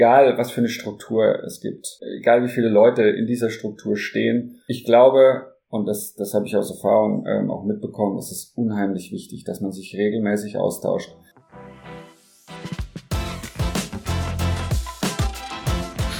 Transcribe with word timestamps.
egal 0.00 0.38
was 0.38 0.50
für 0.50 0.62
eine 0.62 0.68
Struktur 0.68 1.44
es 1.44 1.60
gibt, 1.60 2.00
egal 2.20 2.42
wie 2.42 2.48
viele 2.48 2.70
Leute 2.70 3.02
in 3.02 3.26
dieser 3.26 3.50
Struktur 3.50 3.98
stehen. 3.98 4.62
Ich 4.66 4.86
glaube, 4.86 5.52
und 5.68 5.84
das, 5.84 6.14
das 6.14 6.32
habe 6.32 6.46
ich 6.46 6.56
aus 6.56 6.70
Erfahrung 6.70 7.26
ähm, 7.26 7.50
auch 7.50 7.64
mitbekommen, 7.64 8.16
es 8.16 8.32
ist 8.32 8.56
unheimlich 8.56 9.12
wichtig, 9.12 9.44
dass 9.44 9.60
man 9.60 9.72
sich 9.72 9.94
regelmäßig 9.94 10.56
austauscht. 10.56 11.14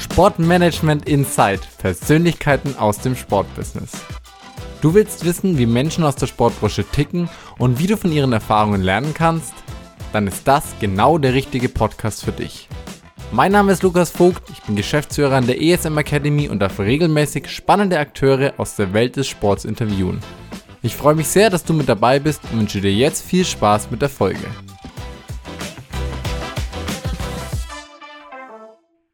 Sportmanagement 0.03 1.09
Insight. 1.09 1.61
Persönlichkeiten 1.79 2.77
aus 2.77 2.99
dem 2.99 3.15
Sportbusiness. 3.15 3.93
Du 4.83 4.93
willst 4.93 5.25
wissen, 5.25 5.57
wie 5.57 5.65
Menschen 5.65 6.05
aus 6.05 6.17
der 6.17 6.27
Sportbranche 6.27 6.85
ticken 6.85 7.31
und 7.59 7.79
wie 7.79 7.87
du 7.87 7.97
von 7.97 8.13
ihren 8.13 8.35
Erfahrungen 8.35 8.83
lernen 8.83 9.15
kannst? 9.15 9.55
Dann 10.13 10.27
ist 10.27 10.47
das 10.47 10.75
genau 10.81 11.17
der 11.17 11.33
richtige 11.33 11.71
Podcast 11.71 12.25
für 12.25 12.33
dich. 12.33 12.69
Mein 13.33 13.53
Name 13.53 13.71
ist 13.71 13.85
Lukas 13.85 14.11
Vogt, 14.11 14.43
ich 14.51 14.61
bin 14.63 14.75
Geschäftsführer 14.75 15.37
an 15.37 15.47
der 15.47 15.63
ESM 15.63 15.97
Academy 15.97 16.49
und 16.49 16.59
darf 16.59 16.81
regelmäßig 16.81 17.49
spannende 17.49 17.97
Akteure 18.01 18.55
aus 18.57 18.75
der 18.75 18.93
Welt 18.93 19.15
des 19.15 19.29
Sports 19.29 19.65
interviewen. 19.65 20.19
Ich 20.83 20.97
freue 20.97 21.15
mich 21.15 21.29
sehr, 21.29 21.49
dass 21.49 21.63
du 21.63 21.73
mit 21.73 21.89
dabei 21.89 22.19
bist 22.19 22.41
und 22.51 22.59
wünsche 22.59 22.81
dir 22.81 22.93
jetzt 22.93 23.25
viel 23.25 23.45
Spaß 23.45 23.93
mit 23.93 24.03
der 24.03 24.09
Folge. 24.09 24.47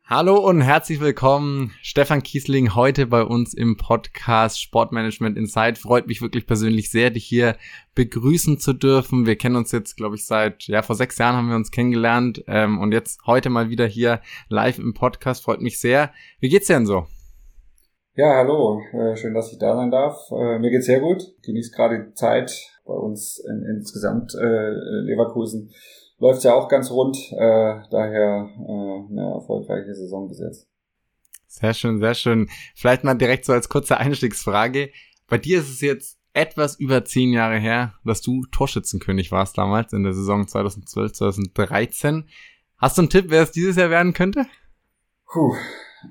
Hallo 0.09 0.38
und 0.38 0.60
herzlich 0.60 1.01
willkommen, 1.01 1.73
Stefan 1.83 2.23
Kiesling, 2.23 2.77
heute 2.77 3.06
bei 3.06 3.24
uns 3.24 3.55
im 3.55 3.77
Podcast 3.77 4.62
Sportmanagement 4.62 5.37
Insight. 5.37 5.78
Freut 5.78 6.06
mich 6.06 6.23
wirklich 6.23 6.47
persönlich 6.47 6.92
sehr, 6.92 7.10
dich 7.10 7.24
hier 7.24 7.56
begrüßen 7.97 8.61
zu 8.61 8.73
dürfen. 8.73 9.27
Wir 9.27 9.34
kennen 9.34 9.56
uns 9.56 9.73
jetzt, 9.73 9.97
glaube 9.97 10.14
ich, 10.14 10.24
seit, 10.24 10.62
ja, 10.69 10.83
vor 10.83 10.95
sechs 10.95 11.19
Jahren 11.19 11.34
haben 11.34 11.48
wir 11.48 11.56
uns 11.56 11.73
kennengelernt 11.73 12.45
ähm, 12.47 12.78
und 12.78 12.92
jetzt 12.92 13.27
heute 13.27 13.50
mal 13.50 13.69
wieder 13.69 13.84
hier 13.84 14.20
live 14.48 14.78
im 14.78 14.95
Podcast. 14.95 15.42
Freut 15.42 15.61
mich 15.61 15.80
sehr. 15.80 16.12
Wie 16.38 16.50
geht's 16.50 16.69
dir 16.69 16.75
denn 16.75 16.86
so? 16.86 17.06
Ja, 18.14 18.33
hallo, 18.36 18.81
äh, 18.92 19.16
schön, 19.16 19.34
dass 19.34 19.50
ich 19.50 19.59
da 19.59 19.75
sein 19.75 19.91
darf. 19.91 20.16
Äh, 20.31 20.61
mir 20.61 20.70
geht's 20.70 20.86
sehr 20.86 21.00
gut. 21.00 21.34
Genieße 21.42 21.72
gerade 21.75 22.05
die 22.05 22.14
Zeit 22.14 22.53
bei 22.84 22.94
uns 22.94 23.44
in, 23.44 23.77
insgesamt 23.77 24.36
äh, 24.36 24.70
Leverkusen 25.03 25.72
läuft 26.19 26.45
ja 26.45 26.55
auch 26.55 26.69
ganz 26.69 26.91
rund. 26.91 27.17
Äh, 27.33 27.81
daher 27.91 28.48
äh, 28.59 29.12
eine 29.12 29.33
erfolgreiche 29.34 29.95
Saison 29.95 30.28
bis 30.28 30.41
jetzt. 30.41 30.69
Sehr 31.47 31.75
schön, 31.75 31.98
sehr 31.98 32.14
schön. 32.14 32.48
Vielleicht 32.75 33.05
mal 33.05 33.14
direkt 33.14 33.45
so 33.45 33.53
als 33.53 33.69
kurze 33.69 33.97
Einstiegsfrage. 33.98 34.91
Bei 35.28 35.39
dir 35.39 35.59
ist 35.61 35.70
es 35.70 35.81
jetzt 35.81 36.19
etwas 36.34 36.78
über 36.78 37.05
zehn 37.05 37.33
Jahre 37.33 37.59
her, 37.59 37.94
dass 38.05 38.20
du 38.20 38.44
Torschützenkönig 38.53 39.33
warst 39.33 39.56
damals 39.56 39.92
in 39.92 40.05
der 40.05 40.12
Saison 40.12 40.47
2012, 40.47 41.12
2013. 41.12 42.28
Hast 42.77 42.98
du 42.98 43.03
einen 43.03 43.11
Tipp, 43.11 43.27
wer 43.28 43.42
es 43.42 43.53
dieses 43.53 43.77
Jahr 43.77 43.89
werden 43.89 44.12
könnte? 44.12 44.44
Puh, 45.33 45.55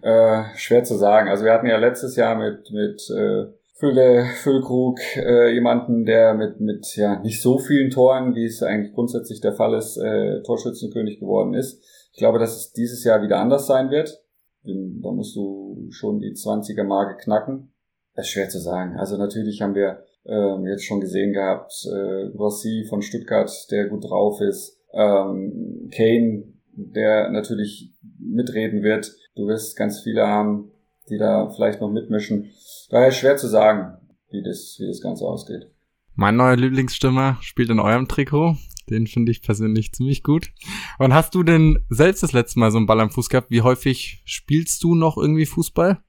äh, 0.02 0.44
schwer 0.56 0.83
zu 0.83 0.95
sagen. 0.95 1.30
Also 1.30 1.45
wir 1.45 1.53
hatten 1.53 1.67
ja 1.67 1.78
letztes 1.78 2.16
Jahr 2.16 2.36
mit, 2.36 2.72
mit 2.72 3.08
äh, 3.11 3.45
Fülle, 3.78 4.26
Füllkrug, 4.42 5.00
äh, 5.18 5.54
jemanden, 5.54 6.06
der 6.06 6.34
mit, 6.34 6.62
mit 6.62 6.95
ja 6.95 7.20
nicht 7.20 7.42
so 7.42 7.58
vielen 7.58 7.90
Toren, 7.90 8.34
wie 8.34 8.45
es 8.45 8.64
eigentlich 8.64 8.94
grundsätzlich 8.94 9.42
der 9.42 9.52
Fall 9.52 9.73
ist, 9.73 9.98
äh, 9.98 10.42
Torschützenkönig 10.44 11.20
geworden 11.20 11.54
ist. 11.54 11.84
Ich 12.14 12.20
glaube, 12.20 12.40
dass 12.40 12.56
es 12.56 12.72
dieses 12.72 13.04
Jahr 13.04 13.22
wieder 13.22 13.38
anders 13.38 13.67
sein 13.67 13.90
wird. 13.90 14.23
Da 14.64 15.12
musst 15.12 15.36
du 15.36 15.88
schon 15.90 16.20
die 16.20 16.32
20er-Marke 16.32 17.17
knacken. 17.17 17.73
Das 18.16 18.28
ist 18.28 18.32
schwer 18.32 18.48
zu 18.48 18.59
sagen. 18.59 18.95
Also 18.98 19.17
natürlich 19.17 19.62
haben 19.62 19.76
wir 19.76 20.04
ähm, 20.26 20.66
jetzt 20.66 20.86
schon 20.86 21.02
gesehen 21.02 21.34
gehabt, 21.34 21.73
äh, 21.86 22.28
Rossi 22.38 22.86
von 22.88 23.02
Stuttgart, 23.02 23.52
der 23.72 23.89
gut 23.89 24.06
drauf 24.10 24.39
ist, 24.39 24.80
ähm, 24.94 25.89
Kane, 25.94 26.45
der 26.72 27.30
natürlich 27.30 27.94
mitreden 28.20 28.84
wird. 28.84 29.14
Du 29.36 29.48
wirst 29.48 29.76
ganz 29.76 30.00
viele 30.00 30.26
haben, 30.26 30.72
die 31.09 31.17
da 31.17 31.50
vielleicht 31.50 31.81
noch 31.81 31.89
mitmischen. 31.89 32.52
Daher 32.89 33.11
schwer 33.11 33.38
zu 33.38 33.48
sagen, 33.48 33.98
wie 34.30 34.44
das, 34.44 34.78
wie 34.80 34.88
das 34.88 35.02
Ganze 35.02 35.25
ausgeht. 35.25 35.70
Mein 36.16 36.38
neuer 36.38 36.55
Lieblingsstürmer 36.55 37.38
spielt 37.42 37.70
in 37.70 37.80
eurem 37.80 38.08
Trikot. 38.08 38.55
Den 38.89 39.08
finde 39.08 39.32
ich 39.32 39.42
persönlich 39.42 39.93
ziemlich 39.93 40.23
gut. 40.23 40.52
Und 40.99 41.14
hast 41.14 41.33
du 41.33 41.43
denn 41.43 41.83
selbst 41.89 42.23
das 42.23 42.33
letzte 42.33 42.60
Mal 42.60 42.71
so 42.71 42.77
einen 42.77 42.86
Ball 42.86 43.02
am 43.02 43.10
Fuß 43.10 43.30
gehabt? 43.30 43.49
Wie 43.49 43.61
häufig 43.61 44.21
spielst 44.26 44.83
du 44.83 44.95
noch 44.95 45.17
irgendwie 45.17 45.45
Fußball? 45.45 45.99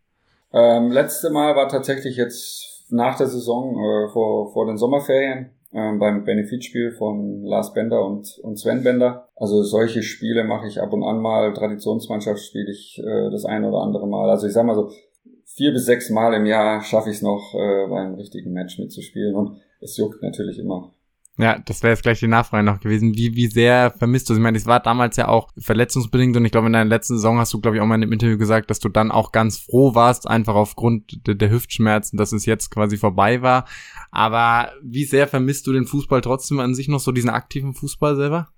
Ähm, 0.52 0.90
letzte 0.90 1.30
Mal 1.30 1.56
war 1.56 1.68
tatsächlich 1.68 2.16
jetzt 2.16 2.84
nach 2.90 3.16
der 3.16 3.26
Saison, 3.26 3.72
äh, 3.72 4.12
vor, 4.12 4.52
vor 4.52 4.66
den 4.66 4.76
Sommerferien, 4.76 5.50
äh, 5.76 5.92
beim 5.98 6.24
Benefitspiel 6.24 6.90
von 6.90 7.42
Lars 7.44 7.74
Bender 7.74 8.02
und, 8.04 8.38
und 8.38 8.58
Sven 8.58 8.82
Bender. 8.82 9.28
Also 9.36 9.62
solche 9.62 10.02
Spiele 10.02 10.42
mache 10.42 10.66
ich 10.66 10.80
ab 10.80 10.92
und 10.94 11.04
an 11.04 11.20
mal. 11.20 11.52
Traditionsmannschaft 11.52 12.40
spiele 12.40 12.70
ich 12.70 12.98
äh, 12.98 13.30
das 13.30 13.44
ein 13.44 13.62
oder 13.64 13.82
andere 13.82 14.08
Mal. 14.08 14.30
Also 14.30 14.46
ich 14.46 14.54
sag 14.54 14.64
mal 14.64 14.74
so, 14.74 14.90
vier 15.44 15.72
bis 15.72 15.84
sechs 15.84 16.08
Mal 16.08 16.32
im 16.32 16.46
Jahr 16.46 16.82
schaffe 16.82 17.10
ich 17.10 17.16
es 17.16 17.22
noch, 17.22 17.54
äh, 17.54 17.86
bei 17.88 18.06
richtigen 18.14 18.52
Match 18.52 18.78
mitzuspielen. 18.78 19.34
Und 19.34 19.60
es 19.80 19.98
juckt 19.98 20.22
natürlich 20.22 20.58
immer. 20.58 20.94
Ja, 21.38 21.58
das 21.58 21.82
wäre 21.82 21.92
jetzt 21.92 22.02
gleich 22.02 22.18
die 22.18 22.28
Nachfrage 22.28 22.64
noch 22.64 22.80
gewesen. 22.80 23.14
Wie, 23.14 23.36
wie 23.36 23.48
sehr 23.48 23.90
vermisst 23.90 24.28
du 24.28 24.32
es? 24.32 24.38
Ich 24.38 24.42
meine, 24.42 24.56
es 24.56 24.64
war 24.64 24.80
damals 24.80 25.16
ja 25.16 25.28
auch 25.28 25.50
verletzungsbedingt 25.58 26.34
und 26.34 26.46
ich 26.46 26.50
glaube, 26.50 26.68
in 26.68 26.72
deiner 26.72 26.88
letzten 26.88 27.16
Saison 27.16 27.38
hast 27.38 27.52
du, 27.52 27.60
glaube 27.60 27.76
ich, 27.76 27.82
auch 27.82 27.86
mal 27.86 27.96
in 27.96 28.04
einem 28.04 28.12
Interview 28.12 28.38
gesagt, 28.38 28.70
dass 28.70 28.78
du 28.78 28.88
dann 28.88 29.10
auch 29.10 29.32
ganz 29.32 29.58
froh 29.58 29.94
warst, 29.94 30.26
einfach 30.26 30.54
aufgrund 30.54 31.26
de 31.26 31.34
der 31.34 31.50
Hüftschmerzen, 31.50 32.16
dass 32.16 32.32
es 32.32 32.46
jetzt 32.46 32.70
quasi 32.70 32.96
vorbei 32.96 33.42
war. 33.42 33.66
Aber 34.10 34.72
wie 34.82 35.04
sehr 35.04 35.28
vermisst 35.28 35.66
du 35.66 35.74
den 35.74 35.84
Fußball 35.84 36.22
trotzdem 36.22 36.58
an 36.58 36.74
sich 36.74 36.88
noch, 36.88 37.00
so 37.00 37.12
diesen 37.12 37.30
aktiven 37.30 37.74
Fußball 37.74 38.16
selber? 38.16 38.48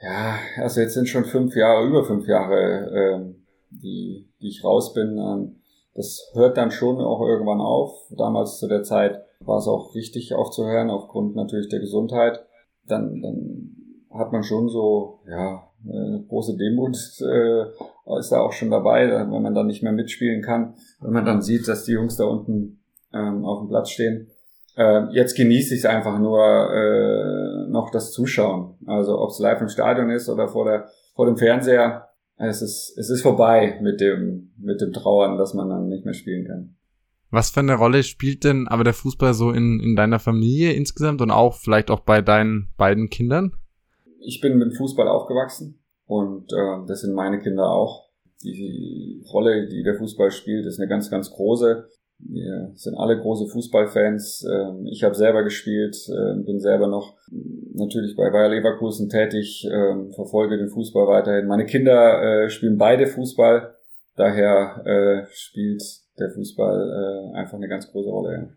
Ja, 0.00 0.38
also 0.58 0.80
jetzt 0.80 0.94
sind 0.94 1.08
schon 1.08 1.24
fünf 1.24 1.56
Jahre, 1.56 1.88
über 1.88 2.04
fünf 2.04 2.26
Jahre, 2.28 2.90
ähm, 2.94 3.46
die, 3.70 4.28
die 4.40 4.48
ich 4.48 4.62
raus 4.62 4.94
bin. 4.94 5.18
Ähm, 5.18 5.56
das 5.94 6.30
hört 6.34 6.56
dann 6.56 6.70
schon 6.70 7.00
auch 7.00 7.20
irgendwann 7.20 7.60
auf. 7.60 7.92
Damals 8.16 8.60
zu 8.60 8.68
der 8.68 8.84
Zeit 8.84 9.24
war 9.44 9.58
es 9.58 9.66
auch 9.66 9.94
wichtig 9.94 10.34
aufzuhören, 10.34 10.90
aufgrund 10.90 11.34
natürlich 11.34 11.68
der 11.68 11.80
Gesundheit. 11.80 12.44
Dann, 12.86 13.20
dann 13.22 13.76
hat 14.12 14.32
man 14.32 14.42
schon 14.42 14.68
so, 14.68 15.20
ja, 15.28 15.62
eine 15.84 16.24
große 16.28 16.56
Demut 16.56 16.96
äh, 17.20 18.18
ist 18.18 18.32
da 18.32 18.40
auch 18.40 18.52
schon 18.52 18.70
dabei, 18.70 19.08
wenn 19.08 19.42
man 19.42 19.54
dann 19.54 19.66
nicht 19.66 19.82
mehr 19.82 19.92
mitspielen 19.92 20.42
kann, 20.42 20.74
wenn 21.00 21.12
man 21.12 21.24
dann 21.24 21.42
sieht, 21.42 21.66
dass 21.68 21.84
die 21.84 21.92
Jungs 21.92 22.16
da 22.16 22.24
unten 22.24 22.80
ähm, 23.12 23.44
auf 23.44 23.60
dem 23.60 23.68
Platz 23.68 23.90
stehen. 23.90 24.28
Äh, 24.76 25.12
jetzt 25.12 25.36
genieße 25.36 25.74
ich 25.74 25.80
es 25.80 25.86
einfach 25.86 26.18
nur 26.18 26.40
äh, 26.72 27.70
noch 27.70 27.90
das 27.90 28.12
Zuschauen. 28.12 28.76
Also 28.86 29.18
ob 29.18 29.30
es 29.30 29.38
live 29.38 29.60
im 29.60 29.68
Stadion 29.68 30.10
ist 30.10 30.28
oder 30.28 30.48
vor, 30.48 30.64
der, 30.64 30.88
vor 31.14 31.26
dem 31.26 31.36
Fernseher, 31.36 32.08
es 32.36 32.62
ist, 32.62 32.96
es 32.96 33.10
ist 33.10 33.22
vorbei 33.22 33.78
mit 33.82 34.00
dem, 34.00 34.52
mit 34.58 34.80
dem 34.80 34.92
Trauern, 34.92 35.36
dass 35.38 35.54
man 35.54 35.68
dann 35.68 35.88
nicht 35.88 36.04
mehr 36.04 36.14
spielen 36.14 36.46
kann. 36.46 36.76
Was 37.30 37.50
für 37.50 37.60
eine 37.60 37.76
Rolle 37.76 38.02
spielt 38.02 38.44
denn 38.44 38.66
aber 38.66 38.82
der 38.82 38.92
Fußball 38.92 39.34
so 39.34 39.52
in, 39.52 39.78
in 39.80 39.94
deiner 39.94 40.18
Familie 40.18 40.72
insgesamt 40.72 41.20
und 41.20 41.30
auch 41.30 41.56
vielleicht 41.56 41.90
auch 41.90 42.00
bei 42.00 42.22
deinen 42.22 42.68
beiden 42.76 43.08
Kindern? 43.08 43.52
Ich 44.20 44.40
bin 44.40 44.58
mit 44.58 44.76
Fußball 44.76 45.08
aufgewachsen 45.08 45.80
und 46.06 46.52
äh, 46.52 46.86
das 46.86 47.02
sind 47.02 47.14
meine 47.14 47.38
Kinder 47.40 47.70
auch. 47.70 48.10
Die 48.42 49.22
Rolle, 49.32 49.68
die 49.68 49.82
der 49.82 49.94
Fußball 49.94 50.30
spielt, 50.30 50.66
ist 50.66 50.80
eine 50.80 50.88
ganz, 50.88 51.10
ganz 51.10 51.30
große. 51.30 51.88
Wir 52.18 52.72
sind 52.74 52.96
alle 52.96 53.18
große 53.18 53.46
Fußballfans. 53.46 54.46
Ähm, 54.50 54.86
ich 54.86 55.04
habe 55.04 55.14
selber 55.14 55.42
gespielt, 55.44 55.96
ähm, 56.08 56.44
bin 56.44 56.58
selber 56.58 56.88
noch 56.88 57.16
natürlich 57.74 58.16
bei 58.16 58.30
Bayer 58.30 58.48
Leverkusen 58.48 59.08
tätig, 59.08 59.66
ähm, 59.70 60.12
verfolge 60.12 60.58
den 60.58 60.68
Fußball 60.68 61.06
weiterhin. 61.06 61.46
Meine 61.46 61.64
Kinder 61.64 62.22
äh, 62.22 62.50
spielen 62.50 62.76
beide 62.76 63.06
Fußball, 63.06 63.74
daher 64.16 64.82
äh, 64.84 65.26
spielt 65.32 65.82
der 66.20 66.30
Fußball 66.30 67.32
äh, 67.34 67.38
einfach 67.38 67.54
eine 67.54 67.68
ganz 67.68 67.90
große 67.90 68.10
Rolle. 68.10 68.56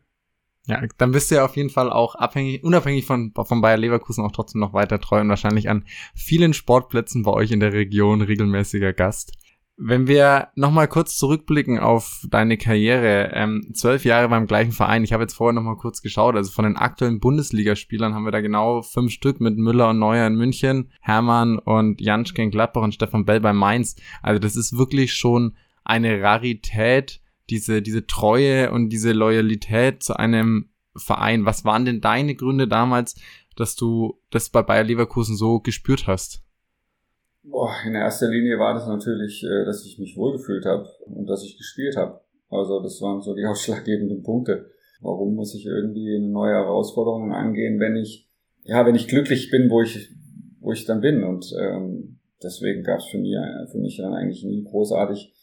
Ja, 0.66 0.81
dann 0.97 1.12
bist 1.12 1.29
du 1.29 1.35
ja 1.35 1.46
auf 1.46 1.57
jeden 1.57 1.69
Fall 1.69 1.91
auch 1.91 2.16
abhängig, 2.16 2.63
unabhängig 2.63 3.06
von, 3.06 3.34
von 3.34 3.62
Bayer 3.62 3.78
Leverkusen 3.78 4.24
auch 4.24 4.31
trotzdem 4.31 4.62
noch 4.62 4.74
weiter 4.74 5.00
treu 5.00 5.19
und 5.19 5.28
wahrscheinlich 5.28 5.69
an 5.69 5.84
vielen 6.16 6.53
Sportplätzen 6.53 7.24
bei 7.24 7.31
euch 7.31 7.51
in 7.51 7.59
der 7.59 7.74
Region 7.74 8.22
regelmäßiger 8.22 8.94
Gast. 8.94 9.34
Wenn 9.75 10.07
wir 10.07 10.50
nochmal 10.56 10.88
kurz 10.88 11.18
zurückblicken 11.18 11.80
auf 11.80 12.25
deine 12.30 12.57
Karriere, 12.57 13.31
ähm, 13.33 13.71
zwölf 13.74 14.06
Jahre 14.06 14.30
beim 14.30 14.45
gleichen 14.45 14.71
Verein. 14.71 15.04
Ich 15.04 15.12
habe 15.12 15.24
jetzt 15.24 15.33
vorher 15.33 15.54
nochmal 15.54 15.77
kurz 15.77 16.01
geschaut. 16.01 16.36
Also 16.36 16.51
von 16.51 16.63
den 16.63 16.77
aktuellen 16.77 17.19
Bundesligaspielern 17.19 18.13
haben 18.13 18.24
wir 18.24 18.31
da 18.31 18.39
genau 18.39 18.83
fünf 18.83 19.12
Stück 19.12 19.42
mit 19.42 19.57
Müller 19.57 19.89
und 19.89 20.00
Neuer 20.00 20.27
in 20.27 20.36
München, 20.36 20.92
Hermann 21.01 21.57
und 21.57 22.00
Janschke 22.01 22.44
in 22.44 22.51
Gladbach 22.51 22.83
und 22.83 22.94
Stefan 22.94 23.25
Bell 23.25 23.42
bei 23.42 23.51
Mainz. 23.51 23.95
Also 24.21 24.39
das 24.39 24.56
ist 24.56 24.77
wirklich 24.77 25.13
schon 25.16 25.57
eine 25.83 26.21
Rarität, 26.21 27.19
diese, 27.50 27.81
diese 27.81 28.06
Treue 28.07 28.72
und 28.72 28.90
diese 28.90 29.12
Loyalität 29.12 30.04
zu 30.04 30.16
einem 30.16 30.69
Verein. 30.95 31.45
Was 31.45 31.66
waren 31.66 31.86
denn 31.86 32.01
deine 32.01 32.36
Gründe 32.36 32.68
damals, 32.68 33.16
dass 33.56 33.75
du 33.75 34.19
das 34.30 34.50
bei 34.50 34.62
Bayer 34.62 34.84
Leverkusen 34.84 35.36
so 35.36 35.60
gespürt 35.60 36.07
hast? 36.07 36.44
Boah, 37.44 37.72
in 37.86 37.94
erster 37.94 38.30
Linie 38.30 38.57
war 38.57 38.74
das 38.74 38.88
natürlich, 38.88 39.44
äh, 39.44 39.66
dass 39.66 39.86
ich 39.86 40.00
mich 40.00 40.16
wohlgefühlt 40.16 40.66
habe 40.66 40.88
und 41.06 41.28
dass 41.28 41.44
ich 41.44 41.57
gespielt 41.57 41.98
habe. 41.98 42.22
Also 42.50 42.81
das 42.81 43.01
waren 43.01 43.22
so 43.22 43.36
die 43.36 43.45
ausschlaggebenden 43.48 44.24
Punkte. 44.24 44.72
Warum 45.01 45.36
muss 45.36 45.54
ich 45.54 45.66
irgendwie 45.66 46.16
eine 46.16 46.30
neue 46.30 46.54
Herausforderung 46.54 47.34
angehen, 47.34 47.80
wenn 47.80 47.98
ich, 47.98 48.30
ja, 48.63 48.86
wenn 48.86 48.95
ich 48.95 49.10
glücklich 49.10 49.51
bin, 49.51 49.69
wo 49.69 49.81
ich, 49.81 50.10
wo 50.62 50.72
ich 50.72 50.86
dann 50.86 51.01
bin. 51.01 51.24
Und 51.24 51.54
ähm, 51.60 52.19
deswegen 52.42 52.84
gab 52.84 53.00
es 53.00 53.07
für, 53.07 53.18
mich, 53.18 53.36
für 53.69 53.80
mich 53.80 53.98
dann 53.98 54.13
eigentlich 54.13 54.45
nie 54.45 54.63
großartig 54.63 55.34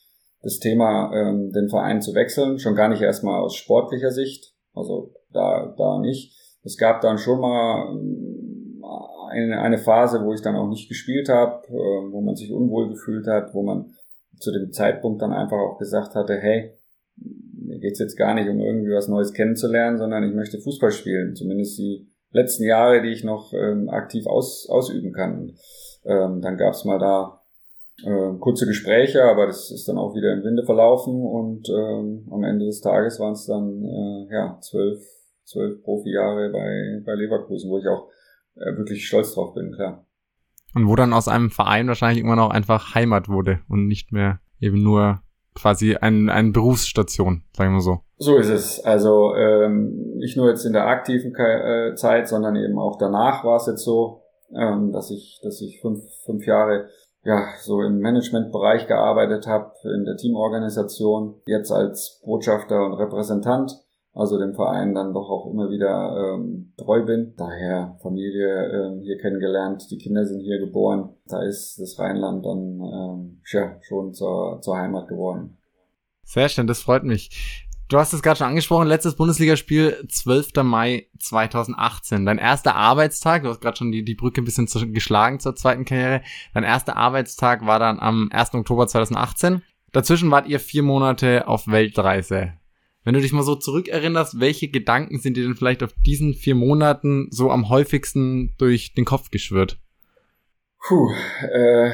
das 0.43 0.59
Thema, 0.59 1.13
ähm, 1.15 1.53
den 1.53 1.69
Verein 1.69 2.01
zu 2.01 2.15
wechseln. 2.15 2.59
Schon 2.59 2.75
gar 2.75 2.89
nicht 2.89 3.03
erstmal 3.03 3.41
aus 3.41 3.55
sportlicher 3.55 4.11
Sicht. 4.11 4.55
Also 4.75 5.13
da, 5.33 5.75
da 5.77 5.99
nicht. 5.99 6.37
Es 6.63 6.77
gab 6.77 7.01
dann 7.01 7.19
schon 7.19 7.41
mal 7.41 7.91
ähm, 7.93 8.83
eine, 9.31 9.61
eine 9.61 9.79
Phase, 9.79 10.25
wo 10.25 10.33
ich 10.33 10.43
dann 10.43 10.57
auch 10.57 10.69
nicht 10.69 10.89
gespielt 10.89 11.29
habe, 11.29 11.67
äh, 11.69 11.73
wo 11.73 12.21
man 12.21 12.37
sich 12.37 12.53
unwohl 12.53 12.89
gefühlt 12.89 13.27
hat, 13.27 13.55
wo 13.55 13.63
man 13.63 13.95
zu 14.39 14.53
dem 14.53 14.73
Zeitpunkt 14.73 15.23
dann 15.23 15.33
einfach 15.33 15.59
auch 15.59 15.79
gesagt 15.79 16.15
hatte, 16.15 16.37
hey, 16.37 16.73
mir 17.17 17.79
geht's 17.79 17.99
jetzt 17.99 18.17
gar 18.17 18.35
nicht 18.35 18.49
um 18.49 18.59
irgendwie 18.61 18.93
was 18.93 19.09
Neues 19.09 19.33
kennenzulernen, 19.33 19.99
sondern 19.99 20.25
ich 20.25 20.35
möchte 20.35 20.59
Fußball 20.59 20.91
spielen. 20.91 21.37
Zumindest 21.37 21.79
die 21.79 22.09
letzten 22.33 22.65
Jahre, 22.65 23.03
die 23.03 23.11
ich 23.11 23.25
noch 23.25 23.53
ähm, 23.53 23.89
aktiv 23.89 24.27
aus, 24.27 24.69
ausüben 24.69 25.13
kann. 25.13 25.53
Ähm, 26.05 26.41
dann 26.41 26.57
gab's 26.57 26.85
mal 26.85 26.99
da 26.99 27.40
äh, 28.05 28.39
kurze 28.39 28.67
Gespräche, 28.67 29.25
aber 29.25 29.47
das 29.47 29.71
ist 29.71 29.89
dann 29.89 29.99
auch 29.99 30.15
wieder 30.15 30.33
im 30.33 30.43
Winde 30.43 30.65
verlaufen 30.65 31.15
und 31.15 31.69
ähm, 31.69 32.29
am 32.31 32.45
Ende 32.45 32.67
des 32.67 32.81
Tages 32.81 33.21
waren 33.21 33.33
es 33.33 33.47
dann 33.47 33.85
äh, 33.85 34.33
ja 34.33 34.59
zwölf, 34.61 34.99
zwölf 35.45 35.83
Profijahre 35.83 36.51
bei, 36.51 37.03
bei 37.05 37.15
Leverkusen, 37.15 37.71
wo 37.71 37.79
ich 37.79 37.87
auch 37.87 38.09
äh, 38.57 38.77
wirklich 38.77 39.07
stolz 39.07 39.35
drauf 39.35 39.55
bin, 39.55 39.73
klar. 39.73 40.07
Und 40.75 40.89
wo 40.89 40.95
dann 40.95 41.13
aus 41.13 41.29
einem 41.29 41.51
Verein 41.51 41.89
wahrscheinlich 41.89 42.19
irgendwann 42.19 42.39
auch 42.39 42.51
einfach 42.51 42.95
Heimat 42.95 43.29
wurde 43.29 43.61
und 43.69 43.87
nicht 43.87 44.13
mehr 44.13 44.41
eben 44.61 44.83
nur 44.83 45.21
quasi 45.55 45.97
ein, 45.97 46.29
eine 46.29 46.53
Berufsstation, 46.53 47.43
sagen 47.57 47.75
wir 47.75 47.81
so. 47.81 48.01
So 48.17 48.37
ist 48.37 48.51
es. 48.51 48.85
Also 48.85 49.35
ähm, 49.35 50.17
nicht 50.17 50.37
nur 50.37 50.49
jetzt 50.49 50.65
in 50.65 50.73
der 50.73 50.87
aktiven 50.87 51.35
äh, 51.35 51.95
Zeit, 51.95 52.29
sondern 52.29 52.57
eben 52.57 52.79
auch 52.79 52.99
danach 52.99 53.45
war 53.45 53.57
es 53.57 53.67
jetzt 53.67 53.85
so, 53.85 54.23
ähm, 54.55 54.93
dass 54.93 55.11
ich, 55.11 55.41
dass 55.43 55.61
ich 55.61 55.81
fünf, 55.81 56.03
fünf 56.25 56.47
Jahre 56.47 56.89
ja 57.23 57.49
so 57.61 57.83
im 57.83 58.01
Managementbereich 58.01 58.87
gearbeitet 58.87 59.47
habe, 59.47 59.73
in 59.95 60.05
der 60.05 60.17
Teamorganisation, 60.17 61.41
jetzt 61.47 61.71
als 61.71 62.21
Botschafter 62.25 62.85
und 62.85 62.95
Repräsentant 62.95 63.85
also 64.13 64.39
dem 64.39 64.55
Verein 64.55 64.95
dann 64.95 65.13
doch 65.13 65.31
auch 65.31 65.51
immer 65.51 65.71
wieder 65.71 66.35
ähm, 66.35 66.73
treu 66.77 67.05
bin. 67.05 67.35
Daher 67.37 67.97
Familie 68.03 68.67
ähm, 68.71 69.01
hier 69.03 69.19
kennengelernt, 69.19 69.87
die 69.91 69.99
Kinder 69.99 70.27
sind 70.27 70.41
hier 70.41 70.59
geboren. 70.59 71.11
Da 71.27 71.43
ist 71.43 71.79
das 71.79 71.99
Rheinland 71.99 72.45
dann 72.45 72.81
ähm, 72.81 73.41
ja, 73.53 73.77
schon 73.83 74.13
zur, 74.13 74.61
zur 74.63 74.77
Heimat 74.77 75.09
geworden. 75.09 75.59
Sehr 76.25 76.49
schön, 76.49 76.67
das 76.67 76.81
freut 76.83 77.05
mich. 77.05 77.69
Du 77.91 77.99
hast 77.99 78.13
es 78.13 78.23
gerade 78.23 78.39
schon 78.39 78.47
angesprochen, 78.47 78.87
letztes 78.87 79.17
Bundesligaspiel 79.17 80.07
12. 80.09 80.63
Mai 80.63 81.09
2018. 81.19 82.25
Dein 82.25 82.39
erster 82.39 82.77
Arbeitstag, 82.77 83.43
du 83.43 83.49
hast 83.49 83.61
gerade 83.61 83.77
schon 83.77 83.91
die, 83.91 84.05
die 84.05 84.15
Brücke 84.15 84.41
ein 84.41 84.45
bisschen 84.45 84.69
zu, 84.69 84.93
geschlagen 84.93 85.41
zur 85.41 85.57
zweiten 85.57 85.85
Karriere. 85.85 86.23
Dein 86.55 86.63
erster 86.63 86.97
Arbeitstag 86.97 87.67
war 87.67 87.81
dann 87.81 87.99
am 87.99 88.29
1. 88.31 88.55
Oktober 88.55 88.87
2018. 88.87 89.63
Dazwischen 89.91 90.31
wart 90.31 90.47
ihr 90.47 90.61
vier 90.61 90.85
Monate 90.85 91.49
auf 91.49 91.67
Weltreise. 91.67 92.53
Wenn 93.03 93.15
du 93.15 93.21
dich 93.21 93.33
mal 93.33 93.43
so 93.43 93.57
zurückerinnerst, 93.57 94.39
welche 94.39 94.69
Gedanken 94.69 95.19
sind 95.19 95.37
dir 95.37 95.43
denn 95.43 95.57
vielleicht 95.57 95.83
auf 95.83 95.93
diesen 96.07 96.35
vier 96.35 96.55
Monaten 96.55 97.27
so 97.33 97.51
am 97.51 97.71
häufigsten 97.71 98.55
durch 98.57 98.95
den 98.95 99.05
Kopf 99.05 99.33
geschwirrt? 99.33 99.81
Puh, 100.87 101.13
äh, 101.43 101.91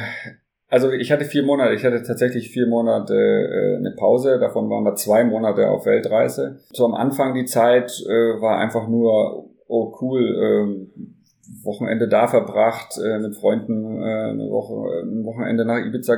also 0.69 0.91
ich 0.91 1.13
hatte 1.13 1.25
vier 1.25 1.45
Monate, 1.45 1.75
ich 1.75 1.85
hatte 1.85 2.03
tatsächlich 2.03 2.51
vier 2.51 2.67
Monate 2.67 3.15
äh, 3.15 3.77
eine 3.77 3.93
Pause, 3.97 4.39
davon 4.39 4.69
waren 4.71 4.85
wir 4.85 4.95
zwei 4.95 5.25
Monate 5.25 5.69
auf 5.69 5.87
Weltreise. 5.87 6.61
So 6.73 6.85
am 6.85 6.95
Anfang 6.95 7.35
die 7.35 7.45
Zeit 7.45 7.93
äh, 8.07 8.41
war 8.41 8.59
einfach 8.59 8.89
nur, 8.89 9.51
oh 9.69 9.97
cool, 10.01 10.23
äh, 10.23 11.05
Wochenende 11.65 12.09
da 12.09 12.27
verbracht, 12.27 12.99
äh, 12.99 13.19
mit 13.19 13.37
Freunden 13.37 14.03
äh, 14.03 14.31
eine 14.31 14.51
Woche, 14.51 15.03
ein 15.05 15.25
Wochenende 15.25 15.65
nach 15.65 15.79
Ibiza 15.79 16.17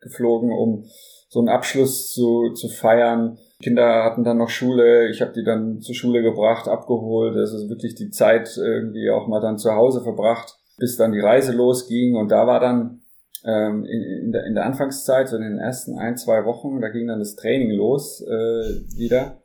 geflogen, 0.00 0.52
um 0.52 0.84
so 1.28 1.40
einen 1.40 1.48
Abschluss 1.48 2.12
zu, 2.12 2.52
zu 2.54 2.68
feiern 2.68 3.38
Kinder 3.60 4.04
hatten 4.04 4.22
dann 4.22 4.38
noch 4.38 4.50
Schule, 4.50 5.08
ich 5.10 5.20
habe 5.20 5.32
die 5.32 5.42
dann 5.42 5.80
zur 5.80 5.94
Schule 5.94 6.22
gebracht, 6.22 6.68
abgeholt. 6.68 7.34
Das 7.34 7.52
ist 7.52 7.68
wirklich 7.68 7.96
die 7.96 8.10
Zeit 8.10 8.56
irgendwie 8.56 9.10
auch 9.10 9.26
mal 9.26 9.40
dann 9.40 9.58
zu 9.58 9.72
Hause 9.72 10.00
verbracht, 10.00 10.56
bis 10.78 10.96
dann 10.96 11.12
die 11.12 11.20
Reise 11.20 11.52
losging. 11.52 12.14
Und 12.14 12.30
da 12.30 12.46
war 12.46 12.60
dann 12.60 13.02
ähm, 13.48 13.86
in, 13.86 14.02
in, 14.02 14.32
der, 14.32 14.44
in 14.44 14.54
der 14.54 14.66
Anfangszeit, 14.66 15.28
so 15.28 15.36
in 15.36 15.42
den 15.42 15.58
ersten 15.58 15.98
ein, 15.98 16.18
zwei 16.18 16.44
Wochen, 16.44 16.80
da 16.80 16.88
ging 16.88 17.06
dann 17.06 17.18
das 17.18 17.34
Training 17.34 17.70
los 17.70 18.20
äh, 18.20 18.98
wieder. 18.98 19.40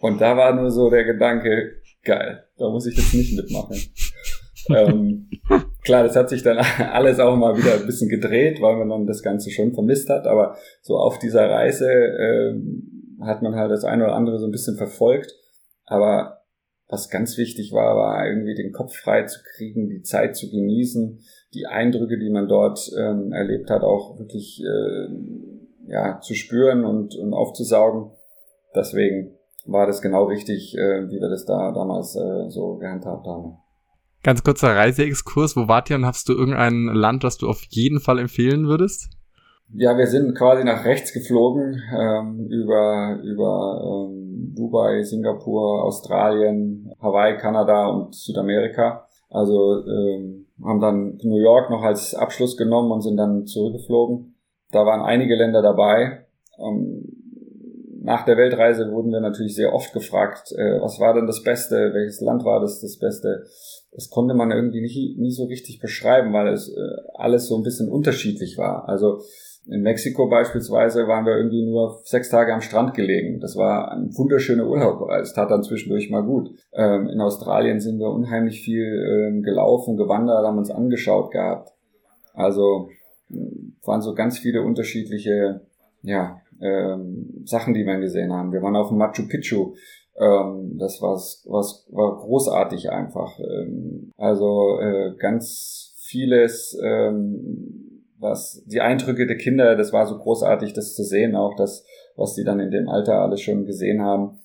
Und 0.00 0.20
da 0.20 0.36
war 0.36 0.54
nur 0.54 0.70
so 0.70 0.88
der 0.88 1.04
Gedanke, 1.04 1.74
geil, 2.02 2.44
da 2.56 2.70
muss 2.70 2.86
ich 2.86 2.96
jetzt 2.96 3.12
nicht 3.12 3.36
mitmachen. 3.36 3.76
ähm, 4.70 5.28
klar, 5.84 6.04
das 6.04 6.16
hat 6.16 6.30
sich 6.30 6.42
dann 6.42 6.56
alles 6.78 7.20
auch 7.20 7.36
mal 7.36 7.56
wieder 7.56 7.74
ein 7.74 7.86
bisschen 7.86 8.08
gedreht, 8.08 8.62
weil 8.62 8.76
man 8.76 8.88
dann 8.88 9.06
das 9.06 9.22
Ganze 9.22 9.50
schon 9.50 9.74
vermisst 9.74 10.08
hat. 10.08 10.26
Aber 10.26 10.56
so 10.80 10.96
auf 10.96 11.18
dieser 11.18 11.50
Reise 11.50 11.90
ähm, 11.90 13.18
hat 13.20 13.42
man 13.42 13.54
halt 13.56 13.70
das 13.70 13.84
eine 13.84 14.04
oder 14.04 14.14
andere 14.14 14.38
so 14.38 14.46
ein 14.46 14.52
bisschen 14.52 14.76
verfolgt. 14.76 15.34
Aber 15.84 16.43
was 16.88 17.08
ganz 17.08 17.38
wichtig 17.38 17.72
war, 17.72 17.96
war 17.96 18.26
irgendwie 18.26 18.54
den 18.54 18.72
Kopf 18.72 18.94
frei 18.94 19.24
zu 19.24 19.40
kriegen, 19.42 19.88
die 19.88 20.02
Zeit 20.02 20.36
zu 20.36 20.50
genießen, 20.50 21.20
die 21.54 21.66
Eindrücke, 21.66 22.18
die 22.18 22.30
man 22.30 22.48
dort 22.48 22.90
ähm, 22.98 23.32
erlebt 23.32 23.70
hat, 23.70 23.82
auch 23.82 24.18
wirklich 24.18 24.62
äh, 24.62 25.08
ja, 25.86 26.20
zu 26.20 26.34
spüren 26.34 26.84
und, 26.84 27.16
und 27.16 27.32
aufzusaugen. 27.32 28.10
Deswegen 28.74 29.36
war 29.66 29.86
das 29.86 30.02
genau 30.02 30.24
richtig, 30.24 30.76
äh, 30.76 31.08
wie 31.08 31.20
wir 31.20 31.28
das 31.28 31.44
da 31.46 31.72
damals 31.72 32.16
äh, 32.16 32.50
so 32.50 32.76
gehandhabt 32.76 33.26
haben. 33.26 33.56
Ganz 34.22 34.42
kurzer 34.42 34.74
Reiseexkurs, 34.74 35.56
wo 35.56 35.68
wart 35.68 35.90
ihr 35.90 35.96
und 35.96 36.06
hast 36.06 36.28
du 36.28 36.32
irgendein 36.32 36.86
Land, 36.86 37.24
das 37.24 37.36
du 37.36 37.48
auf 37.48 37.62
jeden 37.68 38.00
Fall 38.00 38.18
empfehlen 38.18 38.66
würdest? 38.66 39.13
Ja, 39.76 39.98
wir 39.98 40.06
sind 40.06 40.36
quasi 40.36 40.62
nach 40.62 40.84
rechts 40.84 41.12
geflogen 41.12 41.82
ähm, 41.92 42.46
über 42.48 43.20
über 43.24 44.08
ähm, 44.08 44.54
Dubai, 44.54 45.02
Singapur, 45.02 45.82
Australien, 45.82 46.92
Hawaii, 47.00 47.36
Kanada 47.38 47.88
und 47.88 48.14
Südamerika. 48.14 49.08
Also 49.30 49.84
ähm, 49.84 50.46
haben 50.62 50.80
dann 50.80 51.18
New 51.24 51.38
York 51.38 51.70
noch 51.70 51.82
als 51.82 52.14
Abschluss 52.14 52.56
genommen 52.56 52.92
und 52.92 53.00
sind 53.00 53.16
dann 53.16 53.46
zurückgeflogen. 53.46 54.36
Da 54.70 54.86
waren 54.86 55.02
einige 55.02 55.34
Länder 55.34 55.60
dabei. 55.60 56.24
Ähm, 56.60 57.24
nach 58.00 58.24
der 58.24 58.36
Weltreise 58.36 58.92
wurden 58.92 59.10
wir 59.10 59.20
natürlich 59.20 59.56
sehr 59.56 59.74
oft 59.74 59.92
gefragt, 59.92 60.52
äh, 60.52 60.80
was 60.80 61.00
war 61.00 61.14
denn 61.14 61.26
das 61.26 61.42
Beste, 61.42 61.90
welches 61.94 62.20
Land 62.20 62.44
war 62.44 62.60
das 62.60 62.80
das 62.80 62.98
Beste. 62.98 63.44
Das 63.90 64.08
konnte 64.10 64.34
man 64.34 64.52
irgendwie 64.52 64.82
nie, 64.82 65.16
nie 65.18 65.32
so 65.32 65.46
richtig 65.46 65.80
beschreiben, 65.80 66.32
weil 66.32 66.48
es 66.48 66.68
äh, 66.68 66.80
alles 67.14 67.48
so 67.48 67.56
ein 67.56 67.64
bisschen 67.64 67.88
unterschiedlich 67.88 68.56
war. 68.56 68.88
Also 68.88 69.20
in 69.66 69.82
Mexiko 69.82 70.28
beispielsweise 70.28 71.08
waren 71.08 71.24
wir 71.24 71.36
irgendwie 71.36 71.64
nur 71.64 72.00
sechs 72.04 72.28
Tage 72.28 72.52
am 72.52 72.60
Strand 72.60 72.94
gelegen. 72.94 73.40
Das 73.40 73.56
war 73.56 73.92
ein 73.92 74.16
wunderschöner 74.16 74.66
Urlaub. 74.66 75.08
Es 75.20 75.32
tat 75.32 75.50
dann 75.50 75.62
zwischendurch 75.62 76.10
mal 76.10 76.22
gut. 76.22 76.50
Ähm, 76.72 77.08
in 77.08 77.20
Australien 77.20 77.80
sind 77.80 77.98
wir 77.98 78.10
unheimlich 78.10 78.62
viel 78.62 78.84
ähm, 78.84 79.42
gelaufen, 79.42 79.96
gewandert, 79.96 80.46
haben 80.46 80.58
uns 80.58 80.70
angeschaut 80.70 81.30
gehabt. 81.30 81.70
Also 82.34 82.88
waren 83.84 84.02
so 84.02 84.14
ganz 84.14 84.38
viele 84.38 84.62
unterschiedliche 84.62 85.62
ja, 86.02 86.40
ähm, 86.60 87.42
Sachen, 87.44 87.74
die 87.74 87.86
wir 87.86 87.98
gesehen 87.98 88.32
haben. 88.32 88.52
Wir 88.52 88.62
waren 88.62 88.76
auf 88.76 88.88
dem 88.88 88.98
Machu 88.98 89.26
Picchu. 89.28 89.74
Ähm, 90.16 90.76
das 90.78 91.00
was, 91.00 91.44
was 91.48 91.86
war 91.90 92.16
großartig 92.16 92.90
einfach. 92.90 93.38
Ähm, 93.40 94.12
also 94.16 94.78
äh, 94.80 95.14
ganz 95.18 95.94
vieles 95.96 96.78
ähm, 96.82 97.83
was 98.24 98.64
die 98.66 98.80
Eindrücke 98.80 99.26
der 99.26 99.36
Kinder, 99.36 99.76
das 99.76 99.92
war 99.92 100.06
so 100.06 100.18
großartig, 100.18 100.72
das 100.72 100.94
zu 100.94 101.04
sehen, 101.04 101.36
auch 101.36 101.54
das, 101.54 101.86
was 102.16 102.34
die 102.34 102.42
dann 102.42 102.58
in 102.58 102.70
dem 102.70 102.88
Alter 102.88 103.20
alles 103.20 103.40
schon 103.42 103.66
gesehen 103.66 104.02
haben. 104.02 104.40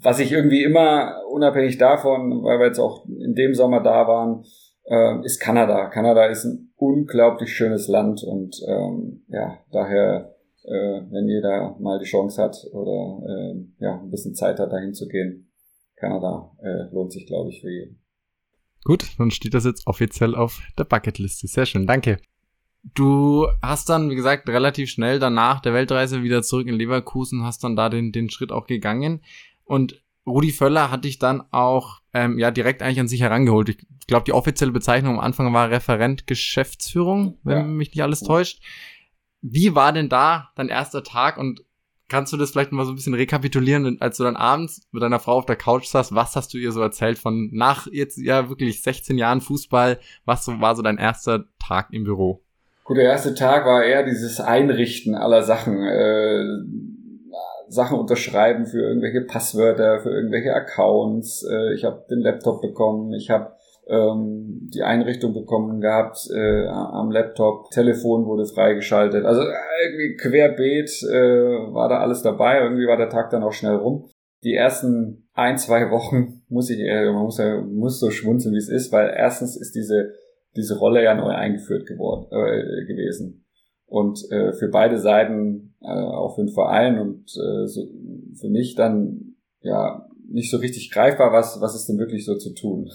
Was 0.00 0.20
ich 0.20 0.32
irgendwie 0.32 0.62
immer, 0.62 1.22
unabhängig 1.30 1.76
davon, 1.78 2.42
weil 2.44 2.58
wir 2.58 2.66
jetzt 2.66 2.78
auch 2.78 3.06
in 3.06 3.34
dem 3.34 3.54
Sommer 3.54 3.82
da 3.82 4.06
waren, 4.06 4.44
äh, 4.84 5.24
ist 5.24 5.40
Kanada. 5.40 5.88
Kanada 5.88 6.26
ist 6.26 6.44
ein 6.44 6.72
unglaublich 6.76 7.54
schönes 7.54 7.88
Land 7.88 8.22
und 8.22 8.56
ähm, 8.68 9.24
ja, 9.28 9.58
daher, 9.72 10.34
äh, 10.64 11.00
wenn 11.10 11.28
jeder 11.28 11.76
mal 11.80 11.98
die 11.98 12.04
Chance 12.04 12.42
hat 12.42 12.56
oder 12.72 13.22
äh, 13.26 13.54
ja, 13.80 14.00
ein 14.00 14.10
bisschen 14.10 14.34
Zeit 14.34 14.58
hat, 14.58 14.72
dahin 14.72 14.94
zu 14.94 15.08
gehen, 15.08 15.50
Kanada 15.96 16.52
äh, 16.62 16.94
lohnt 16.94 17.12
sich, 17.12 17.26
glaube 17.26 17.50
ich, 17.50 17.60
für 17.60 17.70
jeden. 17.70 18.00
Gut, 18.84 19.18
dann 19.18 19.32
steht 19.32 19.54
das 19.54 19.64
jetzt 19.64 19.86
offiziell 19.86 20.36
auf 20.36 20.60
der 20.78 20.84
Bucketliste. 20.84 21.48
Sehr 21.48 21.66
schön, 21.66 21.86
danke. 21.86 22.18
Du 22.94 23.48
hast 23.62 23.88
dann, 23.88 24.10
wie 24.10 24.14
gesagt, 24.14 24.48
relativ 24.48 24.90
schnell 24.90 25.18
danach 25.18 25.60
der 25.60 25.74
Weltreise 25.74 26.22
wieder 26.22 26.42
zurück 26.42 26.68
in 26.68 26.76
Leverkusen, 26.76 27.42
hast 27.42 27.64
dann 27.64 27.76
da 27.76 27.88
den, 27.88 28.12
den 28.12 28.30
Schritt 28.30 28.52
auch 28.52 28.66
gegangen. 28.66 29.22
Und 29.64 30.02
Rudi 30.26 30.52
Völler 30.52 30.90
hat 30.90 31.04
dich 31.04 31.18
dann 31.18 31.42
auch 31.50 32.00
ähm, 32.12 32.38
ja 32.38 32.50
direkt 32.50 32.82
eigentlich 32.82 33.00
an 33.00 33.08
sich 33.08 33.20
herangeholt. 33.20 33.68
Ich 33.68 34.06
glaube, 34.06 34.24
die 34.24 34.32
offizielle 34.32 34.72
Bezeichnung 34.72 35.14
am 35.14 35.20
Anfang 35.20 35.52
war 35.52 35.70
Referent 35.70 36.26
Geschäftsführung, 36.26 37.38
wenn 37.42 37.58
ja. 37.58 37.64
mich 37.64 37.90
nicht 37.90 38.02
alles 38.02 38.20
täuscht. 38.20 38.60
Wie 39.42 39.74
war 39.74 39.92
denn 39.92 40.08
da 40.08 40.50
dein 40.56 40.68
erster 40.68 41.02
Tag 41.02 41.38
und 41.38 41.62
kannst 42.08 42.32
du 42.32 42.36
das 42.36 42.50
vielleicht 42.50 42.72
mal 42.72 42.84
so 42.84 42.92
ein 42.92 42.96
bisschen 42.96 43.14
rekapitulieren, 43.14 44.00
als 44.00 44.16
du 44.16 44.24
dann 44.24 44.36
abends 44.36 44.88
mit 44.92 45.02
deiner 45.02 45.18
Frau 45.18 45.38
auf 45.38 45.46
der 45.46 45.56
Couch 45.56 45.86
saß, 45.86 46.14
was 46.14 46.36
hast 46.36 46.54
du 46.54 46.58
ihr 46.58 46.72
so 46.72 46.80
erzählt 46.80 47.18
von 47.18 47.50
nach 47.52 47.86
jetzt 47.90 48.18
ja 48.18 48.48
wirklich 48.48 48.82
16 48.82 49.18
Jahren 49.18 49.40
Fußball, 49.40 50.00
was 50.24 50.44
so, 50.44 50.60
war 50.60 50.76
so 50.76 50.82
dein 50.82 50.98
erster 50.98 51.46
Tag 51.58 51.88
im 51.92 52.04
Büro? 52.04 52.45
Gut, 52.86 52.98
der 52.98 53.04
erste 53.04 53.34
Tag 53.34 53.66
war 53.66 53.84
eher 53.84 54.04
dieses 54.04 54.40
Einrichten 54.40 55.14
aller 55.16 55.42
Sachen. 55.42 55.82
Äh, 55.82 56.44
Sachen 57.68 57.98
unterschreiben 57.98 58.66
für 58.66 58.80
irgendwelche 58.80 59.22
Passwörter, 59.22 59.98
für 60.00 60.10
irgendwelche 60.10 60.54
Accounts. 60.54 61.44
Äh, 61.50 61.74
ich 61.74 61.84
habe 61.84 62.04
den 62.08 62.20
Laptop 62.20 62.62
bekommen, 62.62 63.12
ich 63.12 63.28
habe 63.28 63.52
ähm, 63.88 64.70
die 64.72 64.82
Einrichtung 64.82 65.34
bekommen 65.34 65.80
gehabt 65.80 66.28
äh, 66.32 66.66
am 66.68 67.10
Laptop, 67.10 67.70
Telefon 67.70 68.26
wurde 68.26 68.46
freigeschaltet. 68.46 69.24
Also 69.24 69.42
irgendwie 69.42 70.16
querbeet 70.16 71.02
äh, 71.10 71.72
war 71.72 71.88
da 71.88 71.98
alles 71.98 72.22
dabei. 72.22 72.60
Irgendwie 72.60 72.86
war 72.86 72.96
der 72.96 73.10
Tag 73.10 73.30
dann 73.30 73.42
auch 73.42 73.52
schnell 73.52 73.74
rum. 73.74 74.08
Die 74.44 74.54
ersten 74.54 75.28
ein, 75.34 75.58
zwei 75.58 75.90
Wochen 75.90 76.42
muss 76.48 76.70
ich, 76.70 76.78
äh, 76.78 77.10
man 77.10 77.24
muss, 77.24 77.38
ja, 77.38 77.60
muss 77.60 77.98
so 77.98 78.10
schmunzeln, 78.10 78.54
wie 78.54 78.58
es 78.58 78.68
ist, 78.68 78.92
weil 78.92 79.12
erstens 79.16 79.56
ist 79.56 79.74
diese, 79.74 80.12
diese 80.56 80.78
Rolle 80.78 81.02
ja 81.02 81.14
neu 81.14 81.30
eingeführt 81.30 81.86
geworden, 81.86 82.26
äh, 82.30 82.84
gewesen. 82.86 83.44
Und 83.86 84.20
äh, 84.30 84.52
für 84.52 84.68
beide 84.68 84.98
Seiten, 84.98 85.74
äh, 85.80 85.86
auch 85.86 86.34
für 86.34 86.42
den 86.42 86.52
Verein 86.52 86.98
und 86.98 87.24
äh, 87.36 87.66
so, 87.66 87.86
für 88.40 88.48
mich 88.48 88.74
dann 88.74 89.36
ja 89.60 90.08
nicht 90.28 90.50
so 90.50 90.56
richtig 90.56 90.90
greifbar, 90.90 91.32
was, 91.32 91.60
was 91.60 91.76
ist 91.76 91.86
denn 91.86 91.98
wirklich 91.98 92.24
so 92.24 92.36
zu 92.36 92.52
tun. 92.52 92.90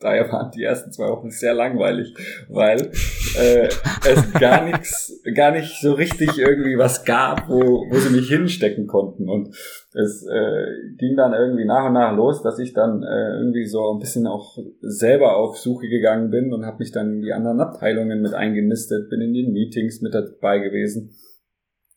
Daher 0.00 0.30
waren 0.30 0.52
die 0.52 0.62
ersten 0.62 0.92
zwei 0.92 1.08
Wochen 1.08 1.30
sehr 1.30 1.54
langweilig, 1.54 2.14
weil 2.48 2.92
äh, 3.36 3.68
es 4.08 4.32
gar 4.38 4.64
nichts, 4.64 5.20
gar 5.34 5.50
nicht 5.50 5.80
so 5.80 5.92
richtig 5.94 6.38
irgendwie 6.38 6.78
was 6.78 7.04
gab, 7.04 7.48
wo, 7.48 7.84
wo 7.90 7.96
sie 7.96 8.14
mich 8.14 8.28
hinstecken 8.28 8.86
konnten. 8.86 9.28
Und 9.28 9.48
es 9.94 10.24
äh, 10.24 10.94
ging 10.98 11.16
dann 11.16 11.32
irgendwie 11.32 11.64
nach 11.64 11.86
und 11.86 11.94
nach 11.94 12.14
los, 12.14 12.42
dass 12.42 12.60
ich 12.60 12.74
dann 12.74 13.02
äh, 13.02 13.38
irgendwie 13.38 13.66
so 13.66 13.92
ein 13.92 13.98
bisschen 13.98 14.28
auch 14.28 14.56
selber 14.82 15.36
auf 15.36 15.58
Suche 15.58 15.88
gegangen 15.88 16.30
bin 16.30 16.52
und 16.52 16.64
habe 16.64 16.78
mich 16.78 16.92
dann 16.92 17.14
in 17.14 17.22
die 17.22 17.32
anderen 17.32 17.60
Abteilungen 17.60 18.22
mit 18.22 18.34
eingenistet, 18.34 19.10
bin 19.10 19.20
in 19.20 19.34
den 19.34 19.52
Meetings 19.52 20.00
mit 20.00 20.14
dabei 20.14 20.60
gewesen 20.60 21.16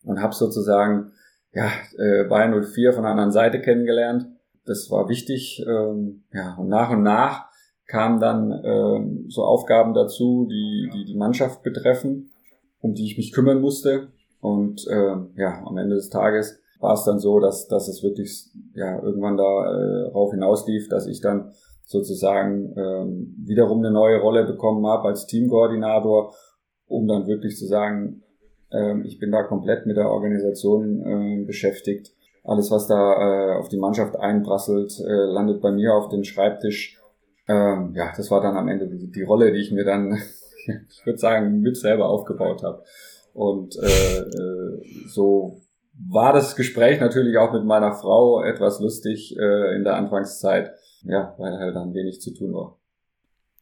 und 0.04 0.20
habe 0.20 0.34
sozusagen 0.34 1.12
ja 1.52 1.70
äh, 1.98 2.24
Bayern 2.24 2.64
04 2.64 2.94
von 2.94 3.04
der 3.04 3.12
anderen 3.12 3.30
Seite 3.30 3.60
kennengelernt. 3.60 4.26
Das 4.64 4.90
war 4.90 5.08
wichtig. 5.08 5.64
Ähm, 5.68 6.24
ja, 6.32 6.56
und 6.56 6.68
nach 6.68 6.90
und 6.90 7.04
nach 7.04 7.51
kamen 7.92 8.20
dann 8.20 8.50
äh, 8.50 9.28
so 9.28 9.44
Aufgaben 9.44 9.92
dazu, 9.92 10.48
die, 10.50 10.88
die 10.94 11.04
die 11.04 11.14
Mannschaft 11.14 11.62
betreffen, 11.62 12.30
um 12.80 12.94
die 12.94 13.04
ich 13.04 13.18
mich 13.18 13.32
kümmern 13.32 13.60
musste. 13.60 14.08
Und 14.40 14.86
äh, 14.88 15.14
ja, 15.36 15.62
am 15.66 15.76
Ende 15.76 15.96
des 15.96 16.08
Tages 16.08 16.58
war 16.80 16.94
es 16.94 17.04
dann 17.04 17.18
so, 17.18 17.38
dass, 17.38 17.68
dass 17.68 17.88
es 17.88 18.02
wirklich 18.02 18.50
ja, 18.74 18.98
irgendwann 19.02 19.36
darauf 19.36 20.32
äh, 20.32 20.36
hinauslief, 20.36 20.88
dass 20.88 21.06
ich 21.06 21.20
dann 21.20 21.52
sozusagen 21.84 22.74
ähm, 22.78 23.36
wiederum 23.44 23.80
eine 23.80 23.90
neue 23.90 24.20
Rolle 24.20 24.46
bekommen 24.46 24.86
habe 24.86 25.08
als 25.08 25.26
Teamkoordinator, 25.26 26.34
um 26.86 27.06
dann 27.06 27.26
wirklich 27.26 27.58
zu 27.58 27.66
sagen, 27.66 28.22
ähm, 28.72 29.04
ich 29.04 29.18
bin 29.18 29.30
da 29.30 29.42
komplett 29.42 29.84
mit 29.84 29.98
der 29.98 30.10
Organisation 30.10 31.02
äh, 31.02 31.44
beschäftigt. 31.44 32.14
Alles, 32.42 32.70
was 32.70 32.86
da 32.86 32.96
äh, 32.96 33.58
auf 33.58 33.68
die 33.68 33.78
Mannschaft 33.78 34.16
einprasselt, 34.16 34.98
äh, 34.98 35.12
landet 35.12 35.60
bei 35.60 35.70
mir 35.70 35.94
auf 35.94 36.08
den 36.08 36.24
Schreibtisch 36.24 36.98
ähm, 37.48 37.92
ja, 37.94 38.12
das 38.16 38.30
war 38.30 38.40
dann 38.40 38.56
am 38.56 38.68
Ende 38.68 38.88
die, 38.88 39.22
Rolle, 39.22 39.52
die 39.52 39.60
ich 39.60 39.72
mir 39.72 39.84
dann, 39.84 40.12
ich 40.66 41.06
würde 41.06 41.18
sagen, 41.18 41.60
mit 41.60 41.76
selber 41.76 42.08
aufgebaut 42.08 42.62
habe. 42.62 42.82
Und 43.34 43.76
äh, 43.76 44.18
äh, 44.18 44.82
so 45.06 45.60
war 45.94 46.32
das 46.32 46.56
Gespräch 46.56 47.00
natürlich 47.00 47.36
auch 47.38 47.52
mit 47.52 47.64
meiner 47.64 47.94
Frau 47.94 48.42
etwas 48.42 48.80
lustig 48.80 49.36
äh, 49.38 49.76
in 49.76 49.84
der 49.84 49.96
Anfangszeit, 49.96 50.72
ja, 51.04 51.34
weil 51.38 51.58
halt 51.58 51.74
dann 51.74 51.94
wenig 51.94 52.20
zu 52.20 52.34
tun 52.34 52.54
war. 52.54 52.78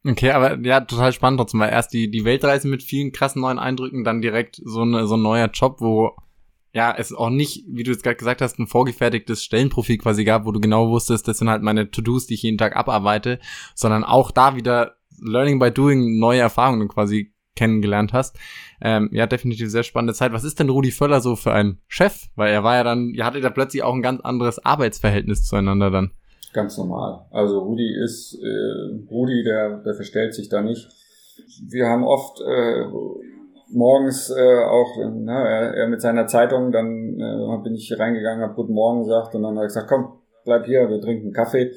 Okay, 0.03 0.31
aber 0.31 0.57
ja, 0.59 0.81
total 0.81 1.11
spannend 1.11 1.39
trotzdem, 1.39 1.59
weil 1.59 1.71
erst 1.71 1.93
die, 1.93 2.09
die 2.09 2.25
Weltreise 2.25 2.67
mit 2.67 2.81
vielen 2.81 3.11
krassen 3.11 3.41
neuen 3.41 3.59
Eindrücken, 3.59 4.03
dann 4.03 4.21
direkt 4.21 4.59
so, 4.63 4.81
eine, 4.81 5.05
so 5.05 5.15
ein 5.15 5.21
neuer 5.21 5.49
Job, 5.53 5.79
wo 5.79 6.11
ja, 6.73 6.95
es 6.97 7.13
auch 7.13 7.29
nicht, 7.29 7.65
wie 7.67 7.83
du 7.83 7.91
jetzt 7.91 8.03
gerade 8.03 8.15
gesagt 8.15 8.41
hast, 8.41 8.59
ein 8.59 8.67
vorgefertigtes 8.67 9.43
Stellenprofil 9.43 9.97
quasi 9.97 10.23
gab, 10.23 10.45
wo 10.45 10.51
du 10.51 10.59
genau 10.59 10.89
wusstest, 10.89 11.27
das 11.27 11.37
sind 11.37 11.49
halt 11.49 11.63
meine 11.63 11.91
To-Dos, 11.91 12.27
die 12.27 12.35
ich 12.35 12.43
jeden 12.43 12.57
Tag 12.57 12.75
abarbeite, 12.75 13.39
sondern 13.75 14.03
auch 14.03 14.31
da 14.31 14.55
wieder 14.55 14.95
Learning 15.21 15.59
by 15.59 15.71
Doing 15.71 16.17
neue 16.19 16.39
Erfahrungen 16.39 16.87
quasi 16.87 17.33
kennengelernt 17.55 18.13
hast. 18.13 18.37
Ähm, 18.81 19.09
ja, 19.11 19.27
definitiv 19.27 19.69
sehr 19.69 19.83
spannende 19.83 20.13
Zeit. 20.13 20.31
Was 20.31 20.43
ist 20.43 20.59
denn 20.59 20.69
Rudi 20.69 20.91
Völler 20.91 21.21
so 21.21 21.35
für 21.35 21.53
ein 21.53 21.79
Chef? 21.87 22.27
Weil 22.35 22.53
er 22.53 22.63
war 22.63 22.75
ja 22.75 22.83
dann, 22.83 23.09
ihr 23.09 23.25
hattet 23.25 23.43
ja 23.43 23.49
plötzlich 23.49 23.83
auch 23.83 23.93
ein 23.93 24.01
ganz 24.01 24.21
anderes 24.21 24.63
Arbeitsverhältnis 24.63 25.45
zueinander 25.45 25.91
dann. 25.91 26.11
Ganz 26.53 26.77
normal. 26.77 27.25
Also 27.31 27.59
Rudi 27.59 27.93
ist, 28.03 28.37
äh, 28.41 29.09
Rudi, 29.09 29.43
der, 29.43 29.77
der 29.83 29.93
verstellt 29.93 30.33
sich 30.33 30.49
da 30.49 30.61
nicht. 30.61 30.87
Wir 31.69 31.85
haben 31.85 32.03
oft 32.03 32.41
äh, 32.41 32.85
morgens 33.73 34.29
äh, 34.29 34.63
auch, 34.63 34.97
ne, 34.97 35.31
er, 35.31 35.73
er 35.75 35.87
mit 35.87 36.01
seiner 36.01 36.27
Zeitung, 36.27 36.71
dann 36.71 37.19
äh, 37.19 37.63
bin 37.63 37.75
ich 37.75 37.93
reingegangen, 37.97 38.43
habe 38.43 38.55
Guten 38.55 38.73
Morgen 38.73 39.03
gesagt 39.03 39.35
und 39.35 39.43
dann 39.43 39.55
hat 39.55 39.63
er 39.63 39.67
gesagt, 39.67 39.89
komm, 39.89 40.19
bleib 40.45 40.65
hier, 40.65 40.89
wir 40.89 41.01
trinken 41.01 41.33
Kaffee. 41.33 41.71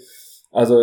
Also, 0.50 0.76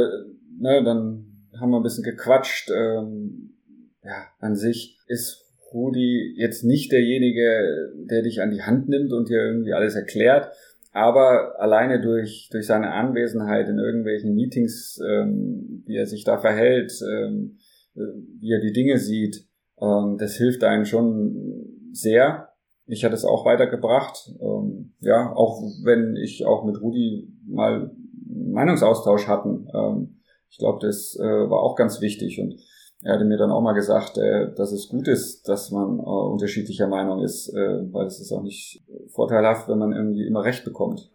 ne, 0.60 0.84
dann 0.84 1.50
haben 1.60 1.72
wir 1.72 1.78
ein 1.78 1.84
bisschen 1.84 2.04
gequatscht. 2.04 2.72
Ähm, 2.72 3.56
ja, 4.04 4.26
an 4.40 4.56
sich 4.56 5.00
ist 5.08 5.46
Rudi 5.74 6.34
jetzt 6.38 6.64
nicht 6.64 6.92
derjenige, 6.92 7.94
der 8.10 8.24
dich 8.24 8.42
an 8.42 8.52
die 8.52 8.64
Hand 8.64 8.90
nimmt 8.90 9.14
und 9.14 9.30
dir 9.30 9.42
irgendwie 9.42 9.74
alles 9.74 9.96
erklärt, 9.96 10.50
aber 10.92 11.60
alleine 11.60 12.02
durch, 12.02 12.50
durch 12.52 12.66
seine 12.66 12.92
Anwesenheit 12.92 13.70
in 13.70 13.80
irgendwelchen 13.80 14.36
Meetings, 14.36 15.00
ähm, 15.08 15.84
wie 15.86 15.96
er 15.96 16.06
sich 16.06 16.24
da 16.26 16.38
verhält, 16.38 16.92
ähm, 17.02 17.58
äh, 17.96 18.02
wie 18.40 18.52
er 18.52 18.60
die 18.60 18.74
Dinge 18.74 18.98
sieht, 18.98 19.46
ähm, 19.82 20.18
das 20.18 20.36
hilft 20.36 20.64
einem 20.64 20.86
schon 20.86 21.90
sehr. 21.92 22.50
Ich 22.86 23.04
hatte 23.04 23.16
es 23.16 23.26
auch 23.26 23.46
weitergebracht. 23.46 24.32
Ähm, 24.42 24.94
ja, 25.00 25.34
auch 25.34 25.62
wenn 25.84 26.16
ich 26.16 26.46
auch 26.46 26.64
mit 26.66 26.82
Rudi 26.82 27.28
mal 27.48 27.92
Meinungsaustausch 28.28 29.28
hatten. 29.28 29.68
Ähm, 29.74 30.22
ich 30.50 30.58
glaube, 30.58 30.80
das 30.86 31.18
äh, 31.20 31.50
war 31.50 31.62
auch 31.62 31.76
ganz 31.76 32.02
wichtig 32.02 32.40
und 32.40 32.56
er 33.04 33.16
hatte 33.16 33.26
mir 33.26 33.38
dann 33.38 33.52
auch 33.52 33.62
mal 33.62 33.74
gesagt, 33.74 34.18
äh, 34.18 34.54
dass 34.54 34.72
es 34.72 34.88
gut 34.90 35.08
ist, 35.08 35.48
dass 35.48 35.72
man 35.72 35.98
äh, 35.98 36.02
unterschiedlicher 36.02 36.88
Meinung 36.88 37.24
ist, 37.24 37.50
äh, 37.50 37.92
weil 37.92 38.06
es 38.06 38.20
ist 38.20 38.32
auch 38.32 38.44
nicht 38.44 38.84
vorteilhaft, 39.08 39.68
wenn 39.70 39.80
man 39.80 39.92
irgendwie 39.92 40.28
immer 40.28 40.44
Recht 40.44 40.64
bekommt. 40.64 41.12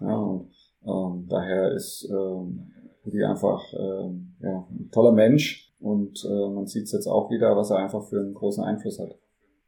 Ja, 0.00 0.16
und, 0.16 0.50
ähm, 0.86 1.26
daher 1.28 1.72
ist 1.72 2.08
ähm, 2.10 2.72
Rudi 3.04 3.22
einfach 3.24 3.62
ähm, 3.74 4.36
ja, 4.40 4.66
ein 4.70 4.90
toller 4.92 5.12
Mensch 5.12 5.65
und 5.78 6.24
äh, 6.24 6.54
man 6.54 6.66
sieht 6.66 6.84
es 6.84 6.92
jetzt 6.92 7.06
auch 7.06 7.30
wieder, 7.30 7.56
was 7.56 7.70
er 7.70 7.78
einfach 7.78 8.02
für 8.08 8.20
einen 8.20 8.34
großen 8.34 8.64
Einfluss 8.64 8.98
hat. 8.98 9.16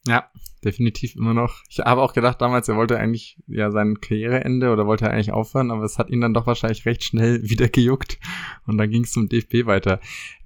Ja, 0.07 0.25
definitiv 0.65 1.17
immer 1.17 1.35
noch. 1.35 1.63
Ich 1.69 1.81
habe 1.81 2.03
auch 2.03 2.15
gedacht 2.15 2.41
damals, 2.41 2.69
er 2.69 2.77
wollte 2.77 2.99
eigentlich 2.99 3.39
ja 3.47 3.71
sein 3.71 4.01
Karriereende 4.01 4.73
oder 4.73 4.87
wollte 4.87 5.05
er 5.05 5.13
eigentlich 5.13 5.33
aufhören, 5.33 5.71
aber 5.71 5.85
es 5.85 5.99
hat 5.99 6.11
ihn 6.11 6.21
dann 6.21 6.35
doch 6.35 6.47
wahrscheinlich 6.47 6.87
recht 6.87 7.05
schnell 7.05 7.43
wieder 7.49 7.69
gejuckt 7.69 8.19
und 8.67 8.79
dann 8.79 8.91
ging 8.91 9.05
es 9.05 9.13
zum 9.13 9.29
DFB 9.29 9.67
weiter. 9.67 10.01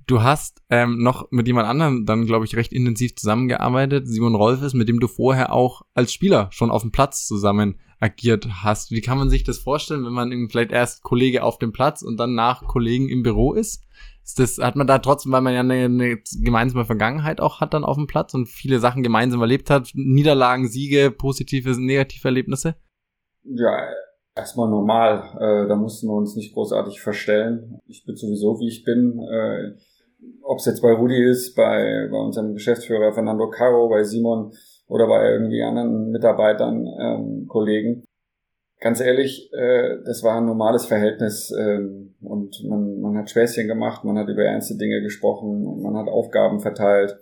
Du 0.07 0.23
hast 0.23 0.63
ähm, 0.69 0.99
noch 0.99 1.31
mit 1.31 1.47
jemand 1.47 1.69
anderem 1.69 2.07
dann, 2.07 2.27
glaube 2.27 2.45
ich, 2.45 2.57
recht 2.57 2.73
intensiv 2.73 3.15
zusammengearbeitet. 3.15 4.09
Simon 4.09 4.35
Rolfes, 4.35 4.75
mit 4.75 4.89
dem 4.89 4.99
du 4.99 5.07
vorher 5.07 5.53
auch 5.53 5.83
als 5.95 6.13
Spieler 6.13 6.49
schon 6.51 6.73
auf 6.73 6.83
dem 6.83 6.91
Platz 6.91 7.27
zusammen 7.27 7.79
agiert 8.01 8.49
hast. 8.65 8.91
Wie 8.91 9.01
kann 9.01 9.17
man 9.17 9.31
sich 9.31 9.45
das 9.45 9.59
vorstellen, 9.59 10.05
wenn 10.05 10.13
man 10.13 10.49
vielleicht 10.51 10.73
erst 10.73 11.05
Kollege 11.05 11.45
auf 11.45 11.59
dem 11.59 11.73
Platz 11.73 12.03
und 12.03 12.17
dann 12.17 12.35
nach 12.35 12.67
Kollegen 12.67 13.09
im 13.09 13.23
Büro 13.23 13.53
ist? 13.53 13.85
Ist 14.25 14.39
das, 14.39 14.59
hat 14.59 14.77
man 14.77 14.87
da 14.87 14.99
trotzdem, 14.99 15.33
weil 15.33 15.41
man 15.41 15.55
ja 15.55 15.61
eine, 15.61 15.85
eine 15.85 16.19
gemeinsame 16.41 16.85
Vergangenheit 16.85 17.41
auch 17.41 17.61
hat 17.61 17.75
dann 17.75 17.85
auf 17.85 17.97
dem 17.97 18.07
Platz 18.07 18.35
und 18.35 18.49
viele 18.49 18.79
Sachen 18.79 19.03
gemeinsam 19.03 19.41
erlebt 19.41 19.69
hat, 19.69 19.91
Niederlagen, 19.95 20.69
Siege, 20.69 21.11
positive, 21.11 21.71
negative 21.81 22.29
Erlebnisse? 22.29 22.77
Ja, 23.43 23.89
erstmal 24.37 24.71
normal. 24.71 25.25
Äh, 25.41 25.69
da 25.69 25.75
mussten 25.75 26.07
wir 26.07 26.15
uns 26.15 26.37
nicht 26.37 26.55
großartig 26.55 27.01
verstellen. 27.01 27.81
Ich 27.87 28.05
bin 28.05 28.15
sowieso, 28.15 28.61
wie 28.61 28.69
ich 28.69 28.85
bin. 28.85 29.19
Äh, 29.19 29.73
Ob 30.43 30.59
es 30.59 30.67
jetzt 30.67 30.83
bei 30.83 30.93
Rudi 30.93 31.21
ist, 31.21 31.57
bei, 31.57 32.09
bei 32.11 32.19
unserem 32.19 32.55
Geschäftsführer 32.55 33.13
Fernando 33.13 33.51
Caro, 33.51 33.89
bei 33.89 34.05
Simon 34.05 34.53
oder 34.87 35.09
bei 35.09 35.33
irgendwie 35.33 35.63
anderen 35.63 36.11
Mitarbeitern, 36.11 36.87
ähm, 37.01 37.47
Kollegen 37.49 38.05
ganz 38.83 39.01
ehrlich, 39.01 39.51
äh, 39.53 39.99
das 40.05 40.23
war 40.23 40.37
ein 40.37 40.47
normales 40.47 40.85
Verhältnis 40.87 41.55
ähm, 41.57 42.15
und 42.21 42.63
man, 42.65 43.01
man 43.01 43.17
hat 43.17 43.31
Späßchen 43.31 43.69
gemacht, 43.69 44.05
man 44.05 44.19
hat 44.19 44.29
über 44.29 44.43
ernste 44.45 44.77
Dinge 44.77 45.01
gesprochen, 45.01 45.81
man 45.83 45.97
hat 45.97 46.09
Aufgaben 46.09 46.61
verteilt. 46.61 47.17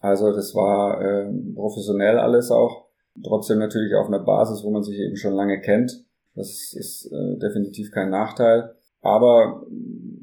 Also 0.00 0.32
das 0.32 0.54
war 0.54 1.00
äh, 1.00 1.30
professionell 1.54 2.18
alles 2.18 2.50
auch. 2.50 2.86
Trotzdem 3.22 3.58
natürlich 3.58 3.94
auf 3.94 4.08
einer 4.08 4.24
Basis, 4.24 4.64
wo 4.64 4.70
man 4.70 4.82
sich 4.82 4.98
eben 4.98 5.16
schon 5.16 5.34
lange 5.34 5.60
kennt. 5.60 6.04
Das 6.34 6.74
ist 6.74 7.10
äh, 7.12 7.38
definitiv 7.38 7.92
kein 7.92 8.10
Nachteil. 8.10 8.74
Aber 9.02 9.66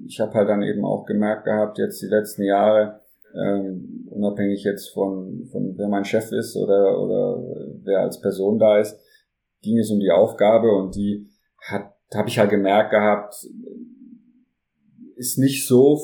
ich 0.08 0.20
habe 0.20 0.34
halt 0.34 0.50
dann 0.50 0.64
eben 0.64 0.84
auch 0.84 1.06
gemerkt 1.06 1.46
gehabt, 1.46 1.78
jetzt 1.78 2.02
die 2.02 2.08
letzten 2.08 2.44
Jahre, 2.44 3.02
ähm, 3.36 4.08
unabhängig 4.10 4.64
jetzt 4.64 4.90
von, 4.90 5.48
von 5.52 5.78
wer 5.78 5.88
mein 5.88 6.06
Chef 6.06 6.32
ist 6.32 6.56
oder, 6.56 7.00
oder 7.00 7.44
wer 7.84 8.00
als 8.00 8.20
Person 8.20 8.58
da 8.58 8.80
ist, 8.80 9.00
ging 9.62 9.78
es 9.78 9.90
um 9.92 10.00
die 10.00 10.12
Aufgabe 10.12 10.72
und 10.72 10.96
die 10.96 11.28
hat, 11.62 11.94
habe 12.14 12.30
ich 12.30 12.40
halt 12.40 12.50
gemerkt 12.50 12.92
gehabt, 12.92 13.48
ist 15.16 15.38
nicht 15.38 15.68
so 15.68 16.00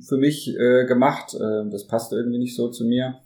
für 0.00 0.16
mich 0.16 0.48
äh, 0.58 0.84
gemacht. 0.86 1.34
Äh, 1.34 1.70
das 1.70 1.86
passt 1.86 2.12
irgendwie 2.12 2.38
nicht 2.38 2.56
so 2.56 2.68
zu 2.68 2.84
mir. 2.84 3.20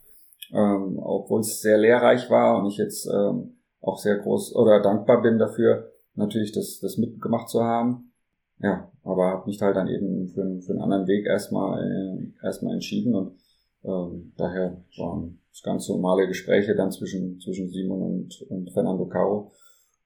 ähm, 0.53 0.99
obwohl 0.99 1.41
es 1.41 1.61
sehr 1.61 1.79
lehrreich 1.79 2.31
war 2.31 2.59
und 2.59 2.67
ich 2.67 2.77
jetzt 2.77 3.07
ähm, 3.07 3.57
auch 3.81 3.99
sehr 3.99 4.19
groß 4.19 4.55
oder 4.55 4.81
dankbar 4.81 5.23
bin 5.23 5.39
dafür, 5.39 5.91
natürlich 6.15 6.53
das, 6.53 6.81
das 6.81 6.97
mitgemacht 6.97 7.49
zu 7.49 7.63
haben. 7.63 8.13
Ja, 8.61 8.91
aber 9.03 9.27
habe 9.27 9.47
mich 9.47 9.61
halt 9.61 9.77
dann 9.77 9.89
eben 9.89 10.29
für, 10.29 10.61
für 10.61 10.73
einen 10.73 10.83
anderen 10.83 11.07
Weg 11.07 11.27
erstmal 11.27 11.83
äh, 11.83 12.47
erstmal 12.47 12.75
entschieden 12.75 13.15
und 13.15 13.37
ähm, 13.85 14.33
daher 14.37 14.83
waren 14.97 15.41
ganz 15.63 15.89
normale 15.89 16.27
Gespräche 16.27 16.75
dann 16.75 16.91
zwischen, 16.91 17.39
zwischen 17.41 17.69
Simon 17.71 18.03
und, 18.03 18.43
und 18.49 18.73
Fernando 18.73 19.07
Caro, 19.07 19.53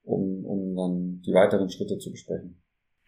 um, 0.02 0.44
um 0.44 0.76
dann 0.76 1.22
die 1.22 1.32
weiteren 1.32 1.70
Schritte 1.70 1.98
zu 1.98 2.10
besprechen. 2.10 2.60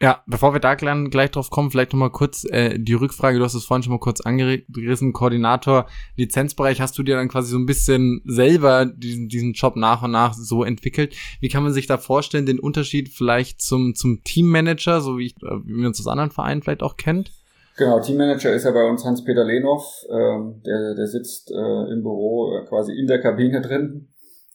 Ja, 0.02 0.22
bevor 0.26 0.54
wir 0.54 0.60
da 0.60 0.76
gleich, 0.76 1.30
drauf 1.30 1.50
kommen, 1.50 1.70
vielleicht 1.70 1.92
nochmal 1.92 2.10
kurz 2.10 2.44
äh, 2.44 2.78
die 2.78 2.94
Rückfrage, 2.94 3.38
du 3.38 3.44
hast 3.44 3.52
es 3.52 3.66
vorhin 3.66 3.82
schon 3.82 3.92
mal 3.92 3.98
kurz 3.98 4.22
angerissen, 4.22 5.12
Koordinator 5.12 5.88
Lizenzbereich, 6.16 6.80
hast 6.80 6.96
du 6.96 7.02
dir 7.02 7.16
dann 7.16 7.28
quasi 7.28 7.50
so 7.50 7.58
ein 7.58 7.66
bisschen 7.66 8.22
selber 8.24 8.86
diesen, 8.86 9.28
diesen 9.28 9.52
Job 9.52 9.76
nach 9.76 10.02
und 10.02 10.12
nach 10.12 10.32
so 10.32 10.64
entwickelt. 10.64 11.14
Wie 11.40 11.48
kann 11.48 11.62
man 11.62 11.74
sich 11.74 11.86
da 11.86 11.98
vorstellen, 11.98 12.46
den 12.46 12.58
Unterschied 12.58 13.10
vielleicht 13.10 13.60
zum, 13.60 13.94
zum 13.94 14.24
Teammanager, 14.24 15.02
so 15.02 15.18
wie, 15.18 15.26
ich, 15.26 15.36
äh, 15.42 15.66
wie 15.66 15.74
man 15.74 15.88
uns 15.88 16.00
aus 16.00 16.06
anderen 16.06 16.30
Vereinen 16.30 16.62
vielleicht 16.62 16.82
auch 16.82 16.96
kennt? 16.96 17.32
Genau, 17.80 17.98
Teammanager 17.98 18.52
ist 18.52 18.64
ja 18.64 18.72
bei 18.72 18.86
uns 18.86 19.06
Hans-Peter 19.06 19.42
Lehnhoff, 19.42 20.04
ähm, 20.10 20.60
der, 20.66 20.94
der 20.94 21.06
sitzt 21.06 21.50
äh, 21.50 21.90
im 21.90 22.02
Büro 22.02 22.52
äh, 22.52 22.66
quasi 22.66 22.92
in 22.92 23.06
der 23.06 23.22
Kabine 23.22 23.62
drin 23.62 24.08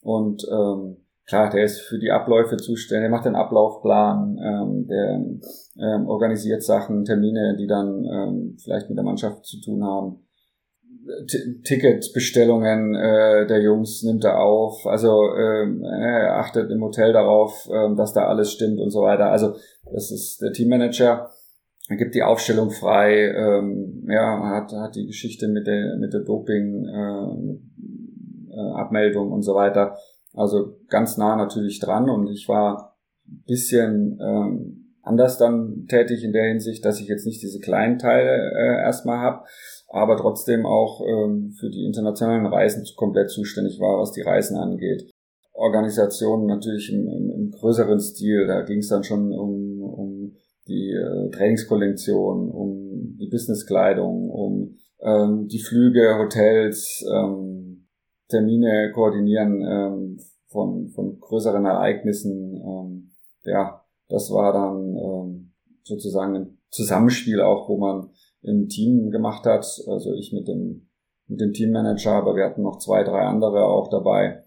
und 0.04 0.44
ähm, 0.48 0.98
klar, 1.26 1.50
der 1.50 1.64
ist 1.64 1.82
für 1.82 1.98
die 1.98 2.12
Abläufe 2.12 2.58
zuständig, 2.58 3.06
der 3.06 3.10
macht 3.10 3.26
den 3.26 3.34
Ablaufplan, 3.34 4.38
ähm, 4.38 4.88
der 4.88 5.26
ähm, 5.84 6.08
organisiert 6.08 6.62
Sachen, 6.62 7.04
Termine, 7.04 7.56
die 7.58 7.66
dann 7.66 8.06
ähm, 8.06 8.58
vielleicht 8.64 8.90
mit 8.90 8.98
der 9.00 9.06
Mannschaft 9.06 9.44
zu 9.44 9.60
tun 9.60 9.84
haben. 9.84 10.20
T 11.28 11.62
Ticketbestellungen 11.64 12.94
äh, 12.94 13.48
der 13.48 13.60
Jungs 13.64 14.04
nimmt 14.04 14.24
er 14.24 14.40
auf, 14.40 14.86
also 14.86 15.34
ähm, 15.36 15.84
er 15.84 16.38
achtet 16.38 16.70
im 16.70 16.84
Hotel 16.84 17.12
darauf, 17.12 17.68
ähm, 17.74 17.96
dass 17.96 18.14
da 18.14 18.28
alles 18.28 18.52
stimmt 18.52 18.80
und 18.80 18.92
so 18.92 19.02
weiter. 19.02 19.32
Also 19.32 19.56
das 19.92 20.12
ist 20.12 20.44
der 20.44 20.54
Teammanager. 20.54 21.32
Er 21.88 21.98
gibt 21.98 22.16
die 22.16 22.24
Aufstellung 22.24 22.72
frei, 22.72 23.30
ähm, 23.30 24.08
ja, 24.10 24.42
hat, 24.50 24.72
hat 24.74 24.96
die 24.96 25.06
Geschichte 25.06 25.48
mit 25.48 25.68
der, 25.68 25.98
mit 25.98 26.14
der 26.14 26.22
Doping, 26.22 26.86
äh, 26.86 28.56
äh, 28.56 28.72
Abmeldung 28.74 29.32
und 29.32 29.44
so 29.44 29.54
weiter 29.54 29.96
also 30.36 30.78
ganz 30.90 31.18
nah 31.18 31.36
natürlich 31.36 31.80
dran 31.80 32.10
und 32.10 32.30
ich 32.30 32.48
war 32.48 32.96
ein 33.28 33.44
bisschen 33.48 34.20
ähm, 34.22 34.94
anders 35.02 35.38
dann 35.38 35.86
tätig 35.88 36.24
in 36.24 36.34
der 36.34 36.46
Hinsicht, 36.46 36.84
dass 36.84 37.00
ich 37.00 37.08
jetzt 37.08 37.26
nicht 37.26 37.42
diese 37.42 37.60
kleinen 37.60 38.00
Teile 38.00 38.52
äh, 38.52 38.82
erstmal 38.84 39.20
habe, 39.20 39.46
aber 39.90 40.18
trotzdem 40.18 40.66
auch 40.66 41.02
ähm, 41.02 41.52
für 41.60 41.70
die 41.70 41.86
internationalen 41.86 42.46
Reisen 42.46 42.86
komplett 42.96 43.30
zuständig 43.30 43.80
war, 43.80 44.00
was 44.00 44.12
die 44.12 44.22
Reisen 44.22 44.58
angeht. 44.58 45.10
Organisationen 45.54 46.48
natürlich 46.48 46.92
im, 46.92 47.08
im, 47.08 47.32
im 47.32 47.52
größeren 47.52 48.00
Stil, 48.00 48.46
da 48.46 48.62
ging 48.64 48.80
es 48.80 48.90
dann 48.90 49.04
schon 49.06 49.32
um, 49.32 49.65
äh, 51.06 51.30
Trainingskollektion, 51.30 52.50
um 52.50 53.18
die 53.20 53.30
Businesskleidung, 53.30 54.30
um 54.30 54.78
ähm, 55.02 55.48
die 55.48 55.60
Flüge, 55.60 56.18
Hotels, 56.18 57.06
ähm, 57.14 57.88
Termine 58.28 58.92
koordinieren 58.94 59.62
ähm, 59.62 60.20
von, 60.48 60.90
von 60.90 61.20
größeren 61.20 61.66
Ereignissen. 61.66 62.56
Ähm, 62.56 63.12
ja, 63.44 63.86
das 64.10 64.32
war 64.32 64.54
dann 64.54 64.96
ähm, 64.96 65.52
sozusagen 65.84 66.36
ein 66.36 66.58
Zusammenspiel 66.70 67.42
auch, 67.42 67.70
wo 67.70 67.78
man 67.78 68.10
im 68.42 68.68
Team 68.68 69.12
gemacht 69.12 69.46
hat. 69.46 69.66
Also 69.88 70.14
ich 70.14 70.34
mit 70.34 70.48
dem, 70.48 70.88
mit 71.28 71.40
dem 71.40 71.54
Teammanager, 71.54 72.14
aber 72.14 72.36
wir 72.36 72.46
hatten 72.46 72.64
noch 72.64 72.80
zwei, 72.80 73.04
drei 73.04 73.22
andere 73.22 73.66
auch 73.66 73.90
dabei, 73.90 74.44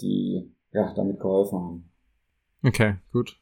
die 0.00 0.52
ja 0.72 0.92
damit 0.94 1.20
geholfen 1.20 1.58
haben. 1.58 1.90
Okay, 2.62 2.96
gut. 3.12 3.38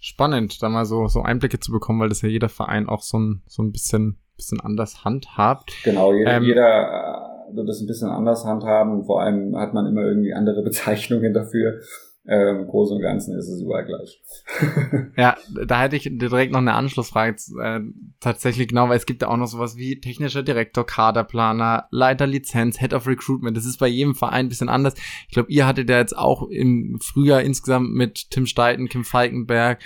Spannend, 0.00 0.62
da 0.62 0.68
mal 0.68 0.86
so, 0.86 1.08
so 1.08 1.22
Einblicke 1.22 1.60
zu 1.60 1.72
bekommen, 1.72 2.00
weil 2.00 2.08
das 2.08 2.22
ja 2.22 2.28
jeder 2.28 2.48
Verein 2.48 2.88
auch 2.88 3.02
so 3.02 3.18
ein, 3.18 3.42
so 3.46 3.62
ein 3.62 3.72
bisschen, 3.72 4.18
bisschen 4.36 4.60
anders 4.60 5.04
handhabt. 5.04 5.72
Genau, 5.84 6.12
jeder, 6.12 6.36
ähm, 6.36 6.42
jeder 6.44 7.26
wird 7.52 7.68
es 7.68 7.80
ein 7.80 7.86
bisschen 7.86 8.08
anders 8.08 8.44
handhaben. 8.44 9.04
Vor 9.04 9.22
allem 9.22 9.56
hat 9.56 9.74
man 9.74 9.86
immer 9.86 10.02
irgendwie 10.02 10.34
andere 10.34 10.62
Bezeichnungen 10.64 11.32
dafür. 11.32 11.80
Ähm, 12.28 12.62
Im 12.62 12.66
Großen 12.66 12.96
und 12.96 13.02
Ganzen 13.02 13.38
ist 13.38 13.48
es 13.48 13.60
überall 13.60 13.84
gleich. 13.84 14.20
ja, 15.16 15.36
da 15.66 15.82
hätte 15.82 15.94
ich 15.94 16.10
direkt 16.10 16.52
noch 16.52 16.58
eine 16.58 16.74
Anschlussfrage. 16.74 17.36
Äh, 17.62 17.80
tatsächlich 18.18 18.68
genau, 18.68 18.88
weil 18.88 18.96
es 18.96 19.06
gibt 19.06 19.22
ja 19.22 19.28
auch 19.28 19.36
noch 19.36 19.46
sowas 19.46 19.76
wie 19.76 20.00
technischer 20.00 20.42
Direktor, 20.42 20.84
Kaderplaner, 20.84 21.86
Leiter 21.90 22.26
Lizenz, 22.26 22.80
Head 22.80 22.94
of 22.94 23.06
Recruitment. 23.06 23.56
Das 23.56 23.64
ist 23.64 23.78
bei 23.78 23.86
jedem 23.86 24.16
Verein 24.16 24.46
ein 24.46 24.48
bisschen 24.48 24.68
anders. 24.68 24.94
Ich 25.28 25.34
glaube, 25.34 25.52
ihr 25.52 25.66
hattet 25.66 25.88
ja 25.88 25.98
jetzt 25.98 26.16
auch 26.16 26.48
im 26.48 26.98
Frühjahr 27.00 27.42
insgesamt 27.42 27.92
mit 27.92 28.30
Tim 28.30 28.46
Steiten, 28.46 28.88
Kim 28.88 29.04
Falkenberg, 29.04 29.80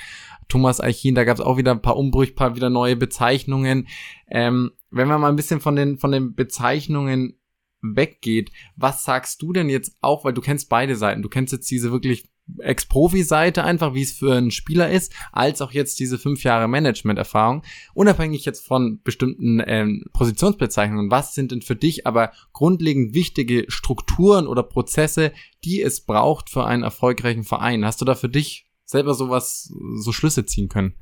Thomas 0.49 0.81
Eichin, 0.81 1.15
da 1.15 1.25
gab 1.25 1.37
es 1.37 1.45
auch 1.45 1.57
wieder 1.59 1.71
ein 1.71 1.83
paar 1.83 1.97
Umbrüche, 1.97 2.33
paar 2.33 2.57
wieder 2.57 2.71
neue 2.71 2.97
Bezeichnungen. 2.97 3.87
Ähm, 4.29 4.73
wenn 4.91 5.09
wir 5.09 5.19
mal 5.19 5.29
ein 5.29 5.37
bisschen 5.37 5.61
von 5.61 5.77
den, 5.77 5.99
von 5.99 6.11
den 6.11 6.35
Bezeichnungen 6.35 7.40
weggeht. 7.83 8.51
Was 8.77 9.05
sagst 9.05 9.43
du 9.43 9.53
denn 9.53 9.69
jetzt 9.69 9.97
auch, 10.01 10.25
weil 10.25 10.33
du 10.33 10.41
kennst 10.41 10.69
beide 10.69 10.97
Seiten, 10.97 11.23
du 11.23 11.29
kennst 11.29 11.53
jetzt 11.53 11.71
diese 11.71 11.93
wirklich 11.93 12.25
Ex-Profi-Seite 12.59 13.65
einfach, 13.65 13.95
wie 13.95 14.03
es 14.03 14.13
für 14.13 14.35
einen 14.35 14.51
Spieler 14.51 14.91
ist, 14.91 15.13
als 15.33 15.63
auch 15.63 15.73
jetzt 15.73 16.01
diese 16.01 16.19
fünf 16.19 16.43
Jahre 16.43 16.69
Management-Erfahrung. 16.69 17.63
Unabhängig 17.95 18.45
jetzt 18.45 18.67
von 18.67 19.01
bestimmten 19.03 19.63
ähm, 19.65 20.05
Positionsbezeichnungen, 20.13 21.11
was 21.11 21.35
sind 21.35 21.53
denn 21.53 21.63
für 21.63 21.77
dich 21.77 22.07
aber 22.07 22.33
grundlegend 22.53 23.15
wichtige 23.15 23.67
Strukturen 23.69 24.47
oder 24.47 24.63
Prozesse, 24.63 25.33
die 25.65 25.83
es 25.83 26.01
braucht 26.01 26.51
für 26.51 26.65
einen 26.65 26.83
erfolgreichen 26.83 27.45
Verein? 27.45 27.85
Hast 27.85 28.01
du 28.01 28.05
da 28.05 28.15
für 28.15 28.29
dich 28.29 28.69
selber 28.85 29.15
sowas, 29.15 29.73
so 29.97 30.13
Schlüsse 30.13 30.45
ziehen 30.45 30.69
können? 30.69 30.95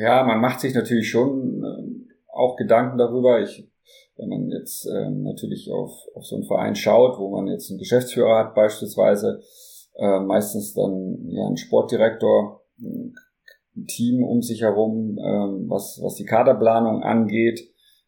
Ja, 0.00 0.24
man 0.24 0.40
macht 0.40 0.60
sich 0.60 0.74
natürlich 0.74 1.10
schon 1.10 1.62
äh, 1.62 2.14
auch 2.32 2.56
Gedanken 2.56 2.98
darüber. 2.98 3.40
Ich 3.42 3.67
wenn 4.18 4.28
man 4.28 4.50
jetzt 4.50 4.86
ähm, 4.86 5.22
natürlich 5.22 5.70
auf, 5.70 5.92
auf 6.14 6.24
so 6.26 6.36
einen 6.36 6.44
Verein 6.44 6.74
schaut, 6.74 7.18
wo 7.18 7.30
man 7.30 7.46
jetzt 7.46 7.70
einen 7.70 7.78
Geschäftsführer 7.78 8.38
hat 8.38 8.54
beispielsweise, 8.54 9.40
äh, 9.96 10.20
meistens 10.20 10.74
dann 10.74 11.28
ja 11.28 11.46
ein 11.46 11.56
Sportdirektor, 11.56 12.62
ein 12.80 13.14
Team 13.86 14.24
um 14.24 14.42
sich 14.42 14.62
herum, 14.62 15.18
ähm, 15.18 15.66
was, 15.68 16.00
was 16.02 16.16
die 16.16 16.24
Kaderplanung 16.24 17.02
angeht. 17.02 17.60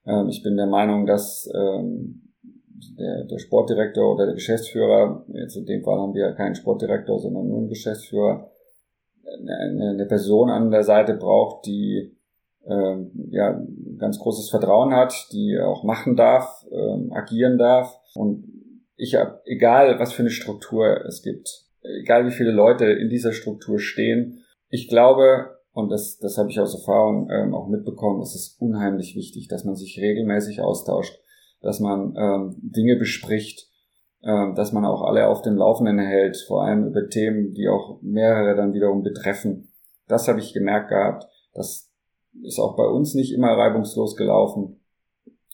Ähm, 0.05 0.29
ich 0.29 0.43
bin 0.43 0.57
der 0.57 0.67
Meinung, 0.67 1.07
dass 1.07 1.49
ähm, 1.55 2.33
der, 2.99 3.25
der 3.25 3.39
Sportdirektor 3.39 4.15
oder 4.15 4.27
der 4.27 4.35
Geschäftsführer, 4.35 5.25
jetzt 5.33 5.57
in 5.57 5.67
dem 5.67 5.85
Fall 5.85 5.99
haben 5.99 6.15
wir 6.15 6.23
ja 6.29 6.33
keinen 6.33 6.55
Sportdirektor, 6.57 7.21
sondern 7.21 7.47
nur 7.47 7.59
einen 7.59 7.69
Geschäftsführer, 7.69 8.51
eine, 9.39 9.91
eine 9.91 10.07
Person 10.07 10.51
an 10.51 10.71
der 10.71 10.83
Seite 10.83 11.15
braucht, 11.15 11.67
die 11.67 12.17
ähm, 12.67 13.11
ja, 13.31 13.61
ganz 14.01 14.19
großes 14.19 14.51
Vertrauen 14.51 14.95
hat, 14.95 15.15
die 15.33 15.59
auch 15.59 15.85
machen 15.85 16.17
darf, 16.17 16.65
ähm, 16.73 17.13
agieren 17.13 17.59
darf. 17.59 17.95
Und 18.15 18.45
ich 18.97 19.15
habe, 19.15 19.41
egal 19.45 19.99
was 19.99 20.13
für 20.13 20.23
eine 20.23 20.31
Struktur 20.31 21.05
es 21.07 21.23
gibt, 21.23 21.49
egal 21.83 22.27
wie 22.27 22.33
viele 22.33 22.51
Leute 22.51 22.87
in 22.87 23.09
dieser 23.09 23.33
Struktur 23.33 23.79
stehen, 23.79 24.45
ich 24.69 24.89
glaube, 24.89 25.59
und 25.73 25.91
das, 25.91 26.19
das 26.19 26.39
habe 26.39 26.51
ich 26.51 26.61
aus 26.61 26.75
Erfahrung 26.75 27.29
ähm, 27.31 27.55
auch 27.55 27.69
mitbekommen, 27.69 28.21
es 28.21 28.35
ist 28.35 28.61
unheimlich 28.61 29.15
wichtig, 29.17 29.49
dass 29.49 29.65
man 29.65 29.77
sich 29.77 29.99
regelmäßig 30.01 30.61
austauscht, 30.61 31.19
dass 31.61 31.81
man 31.81 32.15
ähm, 32.17 32.57
Dinge 32.59 32.97
bespricht, 32.97 33.69
ähm, 34.23 34.55
dass 34.55 34.73
man 34.73 34.85
auch 34.85 35.03
alle 35.03 35.29
auf 35.29 35.43
dem 35.43 35.57
Laufenden 35.57 35.99
hält, 35.99 36.37
vor 36.47 36.65
allem 36.65 36.87
über 36.87 37.09
Themen, 37.09 37.53
die 37.55 37.69
auch 37.69 38.01
mehrere 38.03 38.57
dann 38.57 38.75
wiederum 38.75 39.03
betreffen. 39.03 39.73
Das 40.09 40.29
habe 40.29 40.41
ich 40.41 40.53
gemerkt 40.53 40.89
gehabt, 40.89 41.27
dass 41.55 41.90
ist 42.43 42.59
auch 42.59 42.77
bei 42.77 42.87
uns 42.87 43.15
nicht 43.15 43.33
immer 43.33 43.53
reibungslos 43.57 44.17
gelaufen. 44.17 44.81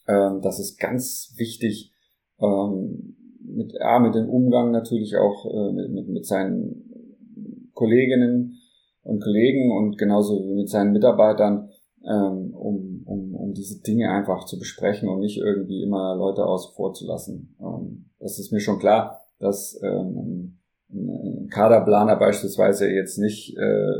Ähm, 0.06 0.40
das 0.42 0.58
ist 0.58 0.78
ganz 0.78 1.34
wichtig, 1.36 1.92
ähm, 2.40 3.16
mit, 3.40 3.72
ja, 3.72 3.98
mit 3.98 4.14
dem 4.14 4.28
Umgang 4.28 4.70
natürlich 4.70 5.16
auch 5.16 5.46
äh, 5.46 5.72
mit, 5.72 6.08
mit 6.08 6.26
seinen 6.26 7.70
Kolleginnen 7.74 8.58
und 9.02 9.22
Kollegen 9.22 9.70
und 9.70 9.98
genauso 9.98 10.44
wie 10.44 10.54
mit 10.54 10.68
seinen 10.68 10.92
Mitarbeitern, 10.92 11.70
ähm, 12.04 12.54
um, 12.54 13.02
um, 13.04 13.34
um 13.34 13.54
diese 13.54 13.82
Dinge 13.82 14.10
einfach 14.10 14.44
zu 14.44 14.58
besprechen 14.58 15.08
und 15.08 15.20
nicht 15.20 15.38
irgendwie 15.38 15.82
immer 15.82 16.16
Leute 16.16 16.44
außen 16.44 16.74
vor 16.74 16.92
zu 16.92 17.06
lassen. 17.06 17.56
Ähm, 17.60 18.10
das 18.18 18.38
ist 18.38 18.52
mir 18.52 18.60
schon 18.60 18.78
klar, 18.78 19.20
dass 19.38 19.80
ähm, 19.82 20.58
ein 20.90 21.48
Kaderplaner 21.50 22.16
beispielsweise 22.16 22.88
jetzt 22.88 23.18
nicht 23.18 23.56
äh, 23.56 23.94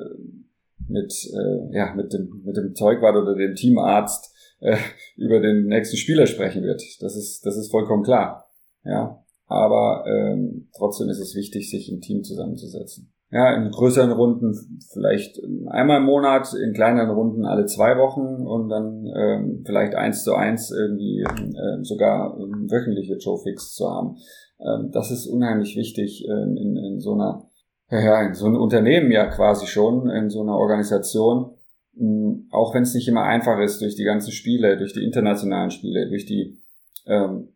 mit, 0.97 1.13
äh, 1.13 1.77
ja, 1.77 1.95
mit, 1.95 2.13
dem, 2.13 2.43
mit 2.45 2.57
dem 2.57 2.75
Zeugwart 2.75 3.17
oder 3.17 3.35
dem 3.35 3.55
Teamarzt 3.55 4.35
äh, 4.61 4.77
über 5.17 5.41
den 5.41 5.67
nächsten 5.67 5.97
Spieler 5.97 6.27
sprechen 6.27 6.63
wird. 6.63 6.83
Das 7.01 7.17
ist, 7.17 7.45
das 7.45 7.57
ist 7.57 7.71
vollkommen 7.71 8.03
klar. 8.03 8.49
Ja, 8.85 9.23
aber 9.47 10.05
ähm, 10.07 10.69
trotzdem 10.77 11.09
ist 11.09 11.21
es 11.21 11.35
wichtig, 11.35 11.71
sich 11.71 11.91
im 11.91 12.01
Team 12.01 12.23
zusammenzusetzen. 12.23 13.13
ja, 13.31 13.55
in 13.57 13.71
größeren 13.71 14.13
Runden 14.13 14.55
vielleicht 14.93 15.41
einmal 15.69 15.99
im 15.99 16.05
Monat, 16.05 16.53
in 16.55 16.73
kleineren 16.73 17.11
Runden 17.11 17.45
alle 17.45 17.67
zwei 17.67 17.99
Wochen 17.99 18.47
und 18.47 18.69
dann 18.69 19.07
ähm, 19.17 19.63
vielleicht 19.67 19.95
eins 19.95 20.23
zu 20.23 20.35
eins 20.35 20.71
irgendwie 20.71 21.23
äh, 21.23 21.83
sogar 21.83 22.39
ähm, 22.39 22.71
wöchentliche 22.71 23.21
Showfix 23.21 23.75
zu 23.75 23.91
haben. 23.91 24.17
Ähm, 24.61 24.91
das 24.93 25.11
ist 25.11 25.27
unheimlich 25.27 25.77
wichtig 25.77 26.25
äh, 26.29 26.43
in, 26.43 26.77
in 26.77 27.01
so 27.01 27.15
einer, 27.15 27.49
ja, 27.91 28.23
in 28.23 28.35
so 28.35 28.47
einem 28.47 28.57
Unternehmen 28.57 29.11
ja 29.11 29.27
quasi 29.27 29.67
schon, 29.67 30.09
in 30.11 30.31
so 30.31 30.43
einer 30.43 30.57
Organisation, 30.57 31.55
mh, 31.95 32.49
auch 32.51 32.75
wenn 32.75 32.83
es 32.83 32.95
nicht 32.95 33.09
immer 33.09 33.23
einfach 33.23 33.59
ist 33.61 33.81
durch 33.81 33.95
die 33.95 34.05
ganzen 34.05 34.33
Spiele, 34.33 34.77
durch 34.77 34.93
die 34.93 35.05
internationalen 35.05 35.71
Spiele, 35.71 36.09
durch 36.09 36.27
die 36.27 36.59
ähm, 37.07 37.49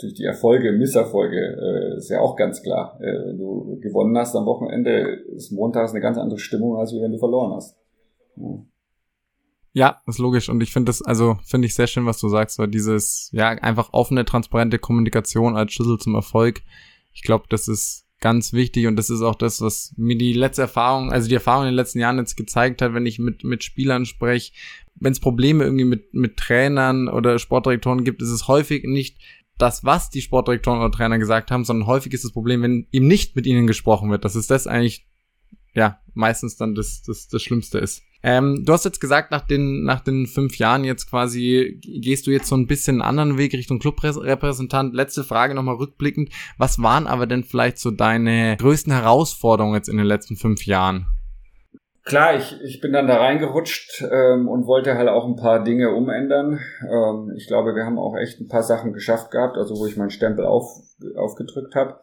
durch 0.00 0.14
die 0.14 0.24
Erfolge, 0.24 0.72
Misserfolge, 0.72 1.36
äh, 1.36 1.98
ist 1.98 2.08
ja 2.08 2.20
auch 2.20 2.36
ganz 2.36 2.62
klar. 2.62 2.98
Äh, 3.00 3.26
wenn 3.26 3.38
du 3.38 3.78
gewonnen 3.80 4.16
hast 4.16 4.34
am 4.34 4.46
Wochenende, 4.46 5.22
ist 5.34 5.52
montags 5.52 5.92
eine 5.92 6.00
ganz 6.00 6.16
andere 6.16 6.38
Stimmung, 6.38 6.76
als 6.76 6.92
wenn 6.92 7.12
du 7.12 7.18
verloren 7.18 7.54
hast. 7.54 7.76
Ja. 8.36 8.64
Ja, 9.72 10.00
ist 10.06 10.18
logisch. 10.18 10.48
Und 10.48 10.62
ich 10.62 10.72
finde 10.72 10.88
das, 10.88 11.00
also 11.00 11.36
finde 11.44 11.66
ich 11.66 11.74
sehr 11.74 11.86
schön, 11.86 12.04
was 12.04 12.18
du 12.18 12.28
sagst, 12.28 12.58
weil 12.58 12.66
dieses, 12.66 13.30
ja, 13.32 13.50
einfach 13.50 13.92
offene, 13.92 14.24
transparente 14.24 14.80
Kommunikation 14.80 15.56
als 15.56 15.72
Schlüssel 15.72 15.98
zum 15.98 16.16
Erfolg. 16.16 16.62
Ich 17.12 17.22
glaube, 17.22 17.44
das 17.48 17.68
ist 17.68 18.04
ganz 18.20 18.52
wichtig 18.52 18.86
und 18.86 18.96
das 18.96 19.10
ist 19.10 19.22
auch 19.22 19.34
das, 19.34 19.60
was 19.60 19.94
mir 19.96 20.16
die 20.16 20.32
letzte 20.32 20.62
Erfahrung, 20.62 21.10
also 21.10 21.28
die 21.28 21.34
Erfahrung 21.34 21.64
in 21.64 21.70
den 21.70 21.76
letzten 21.76 22.00
Jahren 22.00 22.18
jetzt 22.18 22.36
gezeigt 22.36 22.82
hat, 22.82 22.94
wenn 22.94 23.06
ich 23.06 23.18
mit, 23.18 23.44
mit 23.44 23.64
Spielern 23.64 24.04
spreche, 24.04 24.52
wenn 24.96 25.12
es 25.12 25.20
Probleme 25.20 25.64
irgendwie 25.64 25.86
mit, 25.86 26.12
mit 26.12 26.36
Trainern 26.36 27.08
oder 27.08 27.38
Sportdirektoren 27.38 28.04
gibt, 28.04 28.20
ist 28.22 28.30
es 28.30 28.46
häufig 28.46 28.84
nicht 28.84 29.18
das, 29.56 29.84
was 29.84 30.10
die 30.10 30.22
Sportdirektoren 30.22 30.80
oder 30.80 30.90
Trainer 30.90 31.18
gesagt 31.18 31.50
haben, 31.50 31.64
sondern 31.64 31.86
häufig 31.86 32.12
ist 32.12 32.24
das 32.24 32.32
Problem, 32.32 32.62
wenn 32.62 32.86
eben 32.92 33.06
nicht 33.06 33.36
mit 33.36 33.46
ihnen 33.46 33.66
gesprochen 33.66 34.10
wird. 34.10 34.24
Das 34.24 34.36
ist 34.36 34.50
das 34.50 34.66
eigentlich, 34.66 35.06
ja, 35.74 36.00
meistens 36.14 36.56
dann 36.56 36.74
das, 36.74 37.02
das, 37.02 37.28
das 37.28 37.42
Schlimmste 37.42 37.78
ist. 37.78 38.02
Ähm, 38.22 38.64
du 38.64 38.72
hast 38.72 38.84
jetzt 38.84 39.00
gesagt, 39.00 39.30
nach 39.30 39.46
den, 39.46 39.84
nach 39.84 40.00
den 40.00 40.26
fünf 40.26 40.58
Jahren 40.58 40.84
jetzt 40.84 41.08
quasi 41.08 41.80
gehst 41.82 42.26
du 42.26 42.30
jetzt 42.30 42.48
so 42.48 42.56
ein 42.56 42.66
bisschen 42.66 43.00
einen 43.00 43.18
anderen 43.18 43.38
Weg 43.38 43.52
Richtung 43.54 43.78
Clubrepräsentant. 43.78 44.94
Letzte 44.94 45.24
Frage 45.24 45.54
nochmal 45.54 45.76
rückblickend. 45.76 46.30
Was 46.58 46.82
waren 46.82 47.06
aber 47.06 47.26
denn 47.26 47.44
vielleicht 47.44 47.78
so 47.78 47.90
deine 47.90 48.56
größten 48.58 48.92
Herausforderungen 48.92 49.74
jetzt 49.74 49.88
in 49.88 49.96
den 49.96 50.06
letzten 50.06 50.36
fünf 50.36 50.66
Jahren? 50.66 51.06
Klar, 52.04 52.36
ich, 52.36 52.58
ich 52.62 52.80
bin 52.80 52.92
dann 52.92 53.06
da 53.06 53.18
reingerutscht 53.18 54.02
ähm, 54.10 54.48
und 54.48 54.66
wollte 54.66 54.96
halt 54.96 55.08
auch 55.08 55.26
ein 55.26 55.36
paar 55.36 55.62
Dinge 55.62 55.94
umändern. 55.94 56.58
Ähm, 56.82 57.32
ich 57.36 57.46
glaube, 57.46 57.74
wir 57.74 57.84
haben 57.84 57.98
auch 57.98 58.16
echt 58.16 58.40
ein 58.40 58.48
paar 58.48 58.62
Sachen 58.62 58.92
geschafft 58.92 59.30
gehabt, 59.30 59.56
also 59.56 59.76
wo 59.78 59.86
ich 59.86 59.96
meinen 59.96 60.10
Stempel 60.10 60.44
auf, 60.44 60.64
aufgedrückt 61.14 61.74
habe. 61.74 62.00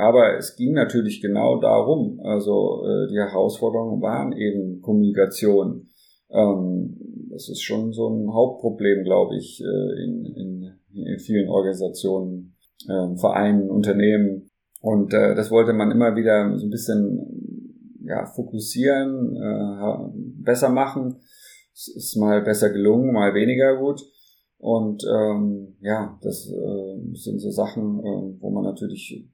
Aber 0.00 0.36
es 0.38 0.56
ging 0.56 0.72
natürlich 0.72 1.20
genau 1.20 1.60
darum. 1.60 2.20
Also 2.24 2.84
äh, 2.86 3.08
die 3.10 3.18
Herausforderungen 3.18 4.00
waren 4.00 4.32
eben 4.32 4.80
Kommunikation. 4.80 5.88
Ähm, 6.30 6.96
das 7.30 7.48
ist 7.48 7.62
schon 7.62 7.92
so 7.92 8.08
ein 8.08 8.32
Hauptproblem, 8.32 9.04
glaube 9.04 9.36
ich, 9.36 9.62
äh, 9.62 10.04
in, 10.04 10.24
in, 10.24 10.72
in 10.94 11.18
vielen 11.18 11.48
Organisationen, 11.48 12.56
äh, 12.88 13.16
Vereinen, 13.16 13.70
Unternehmen. 13.70 14.50
Und 14.80 15.12
äh, 15.12 15.34
das 15.34 15.50
wollte 15.50 15.74
man 15.74 15.90
immer 15.90 16.16
wieder 16.16 16.56
so 16.56 16.66
ein 16.66 16.70
bisschen 16.70 18.00
ja, 18.02 18.24
fokussieren, 18.24 19.36
äh, 19.36 20.42
besser 20.42 20.70
machen. 20.70 21.16
Es 21.74 21.88
ist 21.88 22.16
mal 22.16 22.40
besser 22.42 22.70
gelungen, 22.70 23.12
mal 23.12 23.34
weniger 23.34 23.76
gut. 23.76 24.00
Und 24.56 25.04
ähm, 25.04 25.76
ja, 25.80 26.18
das 26.22 26.50
äh, 26.50 27.14
sind 27.14 27.38
so 27.40 27.50
Sachen, 27.50 27.98
äh, 28.00 28.40
wo 28.40 28.50
man 28.50 28.64
natürlich 28.64 29.28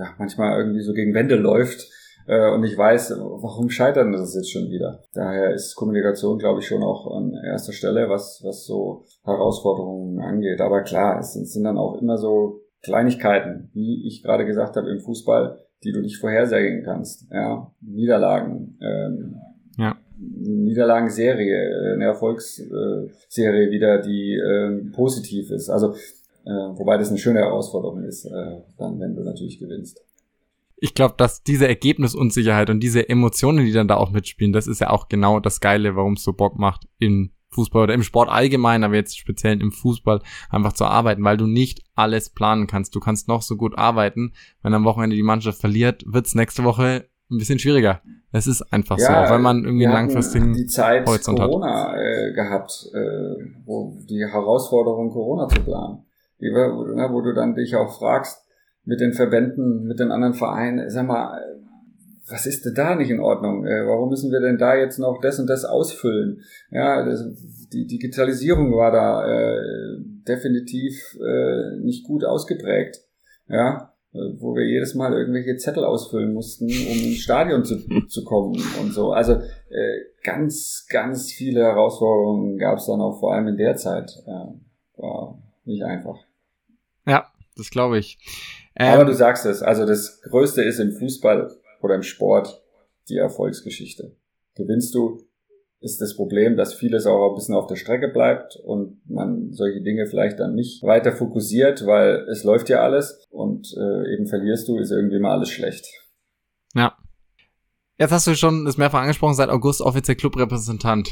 ja, 0.00 0.14
manchmal 0.18 0.58
irgendwie 0.58 0.82
so 0.82 0.92
gegen 0.92 1.14
Wände 1.14 1.36
läuft 1.36 1.88
äh, 2.26 2.50
und 2.52 2.64
ich 2.64 2.76
weiß, 2.76 3.16
warum 3.18 3.70
scheitert 3.70 4.12
das 4.14 4.34
jetzt 4.34 4.50
schon 4.50 4.70
wieder. 4.70 5.02
Daher 5.14 5.52
ist 5.52 5.74
Kommunikation, 5.74 6.38
glaube 6.38 6.60
ich, 6.60 6.66
schon 6.66 6.82
auch 6.82 7.16
an 7.16 7.34
erster 7.44 7.72
Stelle, 7.72 8.08
was, 8.08 8.40
was 8.44 8.64
so 8.64 9.04
Herausforderungen 9.24 10.20
angeht. 10.20 10.60
Aber 10.60 10.82
klar, 10.82 11.18
es 11.18 11.32
sind, 11.32 11.48
sind 11.48 11.64
dann 11.64 11.78
auch 11.78 12.00
immer 12.00 12.18
so 12.18 12.60
Kleinigkeiten, 12.82 13.70
wie 13.74 14.06
ich 14.06 14.22
gerade 14.22 14.46
gesagt 14.46 14.76
habe 14.76 14.90
im 14.90 15.00
Fußball, 15.00 15.58
die 15.82 15.92
du 15.92 16.00
nicht 16.00 16.18
vorhersagen 16.18 16.82
kannst. 16.84 17.30
Ja, 17.32 17.72
Niederlagen. 17.80 18.78
Ähm, 18.80 19.36
ja. 19.76 19.96
Niederlagenserie, 20.18 21.94
eine 21.94 22.04
Erfolgsserie 22.04 23.70
wieder, 23.70 23.98
die 23.98 24.34
äh, 24.34 24.92
positiv 24.92 25.50
ist. 25.50 25.70
Also 25.70 25.94
äh, 26.44 26.50
wobei 26.50 26.96
das 26.96 27.08
eine 27.08 27.18
schöne 27.18 27.40
Herausforderung 27.40 28.02
ist, 28.04 28.24
äh, 28.24 28.62
dann, 28.78 28.98
wenn 29.00 29.14
du 29.14 29.22
natürlich 29.22 29.58
gewinnst. 29.58 30.02
Ich 30.76 30.94
glaube, 30.94 31.14
dass 31.18 31.42
diese 31.42 31.68
Ergebnisunsicherheit 31.68 32.70
und 32.70 32.80
diese 32.80 33.06
Emotionen, 33.06 33.66
die 33.66 33.72
dann 33.72 33.88
da 33.88 33.96
auch 33.96 34.10
mitspielen, 34.10 34.52
das 34.52 34.66
ist 34.66 34.80
ja 34.80 34.90
auch 34.90 35.08
genau 35.08 35.38
das 35.38 35.60
Geile, 35.60 35.94
warum 35.94 36.14
es 36.14 36.22
so 36.22 36.32
Bock 36.32 36.58
macht, 36.58 36.88
im 36.98 37.32
Fußball 37.50 37.82
oder 37.82 37.94
im 37.94 38.02
Sport 38.02 38.30
allgemein, 38.30 38.84
aber 38.84 38.94
jetzt 38.94 39.18
speziell 39.18 39.60
im 39.60 39.72
Fußball 39.72 40.22
einfach 40.48 40.72
zu 40.72 40.84
arbeiten, 40.84 41.22
weil 41.24 41.36
du 41.36 41.46
nicht 41.46 41.82
alles 41.94 42.30
planen 42.30 42.66
kannst. 42.66 42.94
Du 42.94 43.00
kannst 43.00 43.28
noch 43.28 43.42
so 43.42 43.56
gut 43.56 43.76
arbeiten. 43.76 44.32
Wenn 44.62 44.72
am 44.72 44.84
Wochenende 44.84 45.16
die 45.16 45.22
Mannschaft 45.22 45.60
verliert, 45.60 46.04
wird's 46.06 46.34
nächste 46.34 46.64
Woche 46.64 47.06
ein 47.30 47.38
bisschen 47.38 47.58
schwieriger. 47.58 48.00
Es 48.32 48.46
ist 48.46 48.62
einfach 48.72 48.98
ja, 48.98 49.26
so, 49.26 49.32
weil 49.32 49.40
man 49.40 49.64
irgendwie 49.64 49.86
einen 49.86 49.94
langfristigen 49.94 50.54
die 50.54 50.66
Zeit 50.66 51.06
Horizont 51.06 51.38
Corona, 51.38 51.90
hat. 51.90 51.98
Äh, 51.98 52.32
gehabt, 52.32 52.88
äh, 52.94 53.44
wo 53.64 53.98
die 54.08 54.24
Herausforderung 54.24 55.10
Corona 55.10 55.48
zu 55.48 55.60
planen 55.60 56.04
wo, 56.40 57.14
wo 57.14 57.20
du 57.20 57.34
dann 57.34 57.54
dich 57.54 57.76
auch 57.76 57.98
fragst 57.98 58.44
mit 58.84 59.00
den 59.00 59.12
Verbänden, 59.12 59.84
mit 59.84 60.00
den 60.00 60.10
anderen 60.10 60.34
Vereinen, 60.34 60.88
sag 60.88 61.06
mal, 61.06 61.38
was 62.30 62.46
ist 62.46 62.64
denn 62.64 62.74
da 62.74 62.94
nicht 62.94 63.10
in 63.10 63.20
Ordnung? 63.20 63.66
Äh, 63.66 63.86
warum 63.86 64.08
müssen 64.08 64.30
wir 64.30 64.40
denn 64.40 64.58
da 64.58 64.76
jetzt 64.76 64.98
noch 64.98 65.20
das 65.20 65.38
und 65.38 65.48
das 65.48 65.64
ausfüllen? 65.64 66.42
Ja, 66.70 67.04
das, 67.04 67.24
die 67.72 67.86
Digitalisierung 67.86 68.72
war 68.72 68.92
da 68.92 69.26
äh, 69.26 69.96
definitiv 70.28 71.18
äh, 71.20 71.76
nicht 71.78 72.06
gut 72.06 72.24
ausgeprägt. 72.24 73.00
Ja, 73.48 73.92
wo 74.12 74.54
wir 74.54 74.64
jedes 74.64 74.94
Mal 74.94 75.12
irgendwelche 75.12 75.56
Zettel 75.56 75.84
ausfüllen 75.84 76.32
mussten, 76.32 76.66
um 76.66 76.70
ins 76.70 77.18
Stadion 77.18 77.64
zu, 77.64 77.78
zu 78.08 78.24
kommen 78.24 78.60
und 78.80 78.92
so. 78.92 79.12
Also 79.12 79.34
äh, 79.34 80.00
ganz, 80.22 80.86
ganz 80.88 81.32
viele 81.32 81.62
Herausforderungen 81.62 82.58
gab 82.58 82.78
es 82.78 82.86
dann 82.86 83.00
auch 83.00 83.18
vor 83.18 83.34
allem 83.34 83.48
in 83.48 83.56
der 83.56 83.76
Zeit. 83.76 84.22
War 84.96 85.38
nicht 85.64 85.82
einfach. 85.82 86.18
Das 87.56 87.70
glaube 87.70 87.98
ich. 87.98 88.18
Ähm, 88.76 88.94
Aber 88.94 89.04
du 89.04 89.14
sagst 89.14 89.46
es, 89.46 89.62
also 89.62 89.86
das 89.86 90.20
Größte 90.22 90.62
ist 90.62 90.78
im 90.78 90.92
Fußball 90.92 91.50
oder 91.82 91.94
im 91.94 92.02
Sport 92.02 92.62
die 93.08 93.16
Erfolgsgeschichte. 93.16 94.16
Gewinnst 94.54 94.94
du, 94.94 95.18
ist 95.80 96.00
das 96.00 96.14
Problem, 96.14 96.56
dass 96.56 96.74
vieles 96.74 97.06
auch 97.06 97.30
ein 97.30 97.34
bisschen 97.34 97.54
auf 97.54 97.66
der 97.66 97.76
Strecke 97.76 98.08
bleibt 98.08 98.56
und 98.56 99.00
man 99.08 99.52
solche 99.52 99.80
Dinge 99.82 100.06
vielleicht 100.06 100.38
dann 100.38 100.54
nicht 100.54 100.82
weiter 100.82 101.12
fokussiert, 101.12 101.86
weil 101.86 102.26
es 102.30 102.44
läuft 102.44 102.68
ja 102.68 102.82
alles 102.82 103.26
und 103.30 103.74
äh, 103.76 104.14
eben 104.14 104.26
verlierst 104.26 104.68
du, 104.68 104.78
ist 104.78 104.90
irgendwie 104.90 105.18
mal 105.18 105.32
alles 105.32 105.50
schlecht. 105.50 105.86
Ja. 106.74 106.96
Jetzt 107.98 108.12
hast 108.12 108.26
du 108.26 108.34
schon 108.34 108.64
das 108.66 108.76
mehrfach 108.76 109.00
angesprochen, 109.00 109.34
seit 109.34 109.48
August 109.48 109.80
offiziell 109.80 110.16
Clubrepräsentant. 110.16 111.10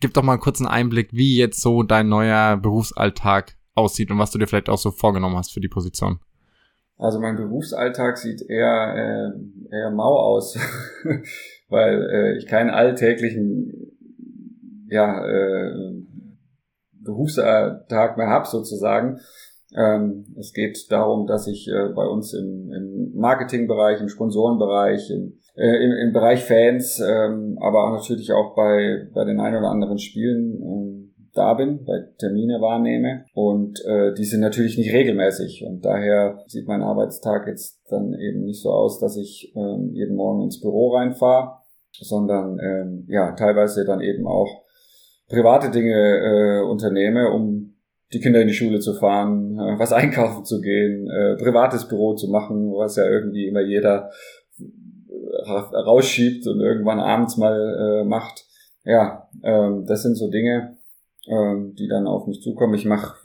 Gib 0.00 0.14
doch 0.14 0.22
mal 0.22 0.32
einen 0.32 0.40
kurzen 0.40 0.66
Einblick, 0.66 1.12
wie 1.12 1.36
jetzt 1.36 1.60
so 1.60 1.82
dein 1.82 2.08
neuer 2.08 2.56
Berufsalltag 2.56 3.56
aussieht 3.74 4.10
und 4.10 4.18
was 4.18 4.30
du 4.30 4.38
dir 4.38 4.46
vielleicht 4.46 4.68
auch 4.68 4.78
so 4.78 4.90
vorgenommen 4.90 5.36
hast 5.36 5.52
für 5.52 5.60
die 5.60 5.68
Position. 5.68 6.20
Also 6.98 7.18
mein 7.18 7.36
Berufsalltag 7.36 8.16
sieht 8.18 8.42
eher, 8.48 9.32
äh, 9.34 9.74
eher 9.74 9.90
mau 9.90 10.16
aus, 10.16 10.56
weil 11.68 12.08
äh, 12.10 12.36
ich 12.38 12.46
keinen 12.46 12.70
alltäglichen 12.70 13.72
ja, 14.88 15.24
äh, 15.26 15.94
Berufstag 16.92 18.16
mehr 18.16 18.28
habe 18.28 18.46
sozusagen. 18.46 19.18
Ähm, 19.74 20.26
es 20.38 20.52
geht 20.52 20.90
darum, 20.90 21.26
dass 21.26 21.46
ich 21.46 21.66
äh, 21.68 21.88
bei 21.94 22.04
uns 22.04 22.34
im, 22.34 22.70
im 22.70 23.12
Marketingbereich, 23.14 24.00
im 24.00 24.08
Sponsorenbereich, 24.08 25.10
im, 25.10 25.38
äh, 25.56 25.84
im, 25.84 25.92
im 25.92 26.12
Bereich 26.12 26.44
Fans, 26.44 27.00
ähm, 27.00 27.58
aber 27.60 27.90
natürlich 27.90 28.32
auch 28.32 28.54
bei, 28.54 29.08
bei 29.14 29.24
den 29.24 29.40
ein 29.40 29.56
oder 29.56 29.70
anderen 29.70 29.98
Spielen 29.98 30.60
ähm, 30.62 30.91
da 31.34 31.54
bin, 31.54 31.84
bei 31.84 32.00
Termine 32.18 32.60
wahrnehme. 32.60 33.24
Und 33.34 33.84
äh, 33.84 34.12
die 34.14 34.24
sind 34.24 34.40
natürlich 34.40 34.76
nicht 34.76 34.92
regelmäßig. 34.92 35.64
Und 35.66 35.84
daher 35.84 36.42
sieht 36.46 36.68
mein 36.68 36.82
Arbeitstag 36.82 37.46
jetzt 37.46 37.80
dann 37.88 38.14
eben 38.14 38.44
nicht 38.44 38.62
so 38.62 38.70
aus, 38.70 38.98
dass 38.98 39.16
ich 39.16 39.52
ähm, 39.56 39.90
jeden 39.92 40.16
Morgen 40.16 40.42
ins 40.42 40.60
Büro 40.60 40.94
reinfahre, 40.94 41.58
sondern 41.92 42.58
ähm, 42.58 43.06
ja, 43.08 43.32
teilweise 43.32 43.84
dann 43.84 44.00
eben 44.00 44.26
auch 44.26 44.62
private 45.28 45.70
Dinge 45.70 45.94
äh, 45.94 46.60
unternehme, 46.68 47.30
um 47.30 47.74
die 48.12 48.20
Kinder 48.20 48.42
in 48.42 48.48
die 48.48 48.54
Schule 48.54 48.80
zu 48.80 48.94
fahren, 48.94 49.58
äh, 49.58 49.78
was 49.78 49.92
einkaufen 49.92 50.44
zu 50.44 50.60
gehen, 50.60 51.08
äh, 51.08 51.36
privates 51.36 51.88
Büro 51.88 52.14
zu 52.14 52.28
machen, 52.28 52.72
was 52.72 52.96
ja 52.96 53.06
irgendwie 53.06 53.46
immer 53.46 53.62
jeder 53.62 54.10
äh, 54.58 55.50
rausschiebt 55.50 56.46
und 56.46 56.60
irgendwann 56.60 57.00
abends 57.00 57.36
mal 57.36 58.02
äh, 58.02 58.04
macht. 58.04 58.44
Ja, 58.84 59.28
ähm, 59.42 59.86
das 59.86 60.02
sind 60.02 60.16
so 60.16 60.28
Dinge, 60.28 60.76
ähm, 61.26 61.74
die 61.74 61.88
dann 61.88 62.06
auf 62.06 62.26
mich 62.26 62.40
zukommen. 62.42 62.74
Ich 62.74 62.84
mache 62.84 63.16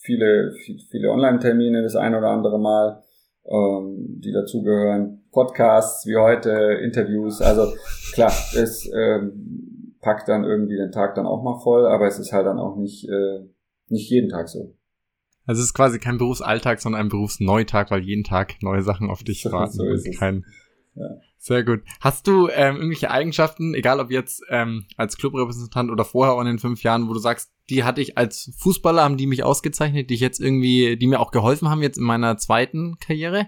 viele, 0.00 0.52
viele 0.90 1.10
Online-Termine 1.10 1.82
das 1.82 1.96
ein 1.96 2.14
oder 2.14 2.28
andere 2.28 2.58
Mal, 2.58 3.02
ähm, 3.46 4.20
die 4.20 4.32
dazugehören. 4.32 5.24
Podcasts 5.32 6.06
wie 6.06 6.16
heute, 6.16 6.50
Interviews. 6.82 7.40
Also 7.40 7.72
klar, 8.14 8.32
es 8.54 8.90
ähm, 8.94 9.96
packt 10.00 10.28
dann 10.28 10.44
irgendwie 10.44 10.76
den 10.76 10.92
Tag 10.92 11.14
dann 11.14 11.26
auch 11.26 11.42
mal 11.42 11.58
voll, 11.60 11.86
aber 11.86 12.06
es 12.06 12.18
ist 12.18 12.32
halt 12.32 12.46
dann 12.46 12.58
auch 12.58 12.76
nicht, 12.76 13.08
äh, 13.08 13.40
nicht 13.88 14.10
jeden 14.10 14.28
Tag 14.28 14.48
so. 14.48 14.76
Also 15.46 15.60
es 15.60 15.68
ist 15.68 15.74
quasi 15.74 15.98
kein 15.98 16.18
Berufsalltag, 16.18 16.80
sondern 16.80 17.02
ein 17.02 17.08
Berufsneutag, 17.08 17.90
weil 17.90 18.02
jeden 18.02 18.24
Tag 18.24 18.54
neue 18.62 18.82
Sachen 18.82 19.10
auf 19.10 19.22
dich 19.22 19.44
warten. 19.50 19.72
So 19.72 19.84
ist 19.84 20.08
es. 20.08 20.20
Ja. 20.96 21.20
Sehr 21.38 21.62
gut. 21.62 21.82
Hast 22.00 22.26
du 22.26 22.48
ähm, 22.48 22.76
irgendwelche 22.76 23.10
Eigenschaften, 23.10 23.74
egal 23.74 24.00
ob 24.00 24.10
jetzt 24.10 24.42
ähm, 24.48 24.86
als 24.96 25.16
Clubrepräsentant 25.16 25.90
oder 25.90 26.04
vorher 26.04 26.34
auch 26.34 26.40
in 26.40 26.46
den 26.46 26.58
fünf 26.58 26.82
Jahren, 26.82 27.08
wo 27.08 27.12
du 27.12 27.20
sagst, 27.20 27.52
die 27.70 27.84
hatte 27.84 28.00
ich 28.00 28.18
als 28.18 28.52
Fußballer, 28.58 29.04
haben 29.04 29.16
die 29.16 29.26
mich 29.26 29.44
ausgezeichnet, 29.44 30.10
die 30.10 30.14
ich 30.14 30.20
jetzt 30.20 30.40
irgendwie, 30.40 30.96
die 30.96 31.06
mir 31.06 31.20
auch 31.20 31.30
geholfen 31.30 31.68
haben 31.68 31.82
jetzt 31.82 31.98
in 31.98 32.04
meiner 32.04 32.36
zweiten 32.38 32.98
Karriere? 32.98 33.46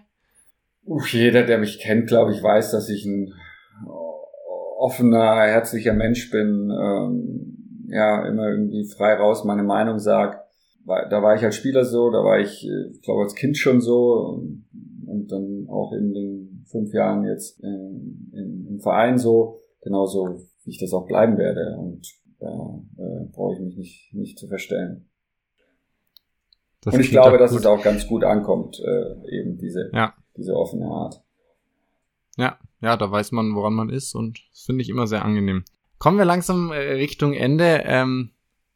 Uff, 0.85 1.13
jeder, 1.13 1.43
der 1.43 1.59
mich 1.59 1.81
kennt, 1.81 2.07
glaube 2.07 2.33
ich, 2.33 2.43
weiß, 2.43 2.71
dass 2.71 2.89
ich 2.89 3.05
ein 3.05 3.35
offener, 4.79 5.43
herzlicher 5.43 5.93
Mensch 5.93 6.31
bin. 6.31 6.71
Ähm, 6.71 7.89
ja, 7.89 8.27
immer 8.27 8.49
irgendwie 8.49 8.85
frei 8.85 9.15
raus 9.15 9.45
meine 9.45 9.63
Meinung 9.63 9.99
sag. 9.99 10.45
Da 10.87 11.23
war 11.23 11.35
ich 11.35 11.45
als 11.45 11.57
Spieler 11.57 11.85
so, 11.85 12.11
da 12.11 12.19
war 12.19 12.39
ich, 12.39 12.65
äh, 12.65 12.91
ich 12.93 13.03
glaube, 13.03 13.23
als 13.23 13.35
Kind 13.35 13.59
schon 13.59 13.81
so 13.81 14.43
und 15.09 15.33
dann 15.33 15.67
auch 15.69 15.93
in 15.93 16.13
den 16.13 16.65
fünf 16.67 16.93
Jahren 16.93 17.25
jetzt 17.25 17.61
in, 17.61 18.31
in, 18.33 18.67
im 18.69 18.81
Verein 18.81 19.19
so, 19.19 19.61
genauso 19.81 20.41
wie 20.65 20.71
ich 20.71 20.79
das 20.79 20.93
auch 20.93 21.07
bleiben 21.07 21.39
werde. 21.39 21.77
Und 21.79 22.07
da 22.39 22.83
äh, 22.99 23.25
brauche 23.33 23.55
ich 23.55 23.61
mich 23.61 23.77
nicht, 23.77 24.15
nicht 24.15 24.39
zu 24.39 24.49
verstellen. 24.49 25.09
Das 26.83 26.95
und 26.95 27.01
ich 27.01 27.11
glaube, 27.11 27.39
dass 27.39 27.53
es 27.53 27.67
auch 27.67 27.83
ganz 27.83 28.07
gut 28.07 28.23
ankommt, 28.25 28.81
äh, 28.81 29.41
eben 29.41 29.59
diese, 29.59 29.91
ja. 29.93 30.15
diese 30.37 30.55
offene 30.55 30.87
Art. 30.87 31.23
Ja, 32.37 32.59
ja, 32.81 32.97
da 32.97 33.11
weiß 33.11 33.33
man, 33.33 33.55
woran 33.57 33.75
man 33.75 33.91
ist 33.91 34.15
und 34.15 34.41
das 34.53 34.63
finde 34.63 34.83
ich 34.83 34.89
immer 34.89 35.09
sehr 35.09 35.25
angenehm. 35.25 35.65
Kommen 35.99 36.19
wir 36.19 36.25
langsam 36.25 36.71
äh, 36.71 36.77
Richtung 36.77 37.33
Ende. 37.33 37.83
Ähm, 37.85 38.31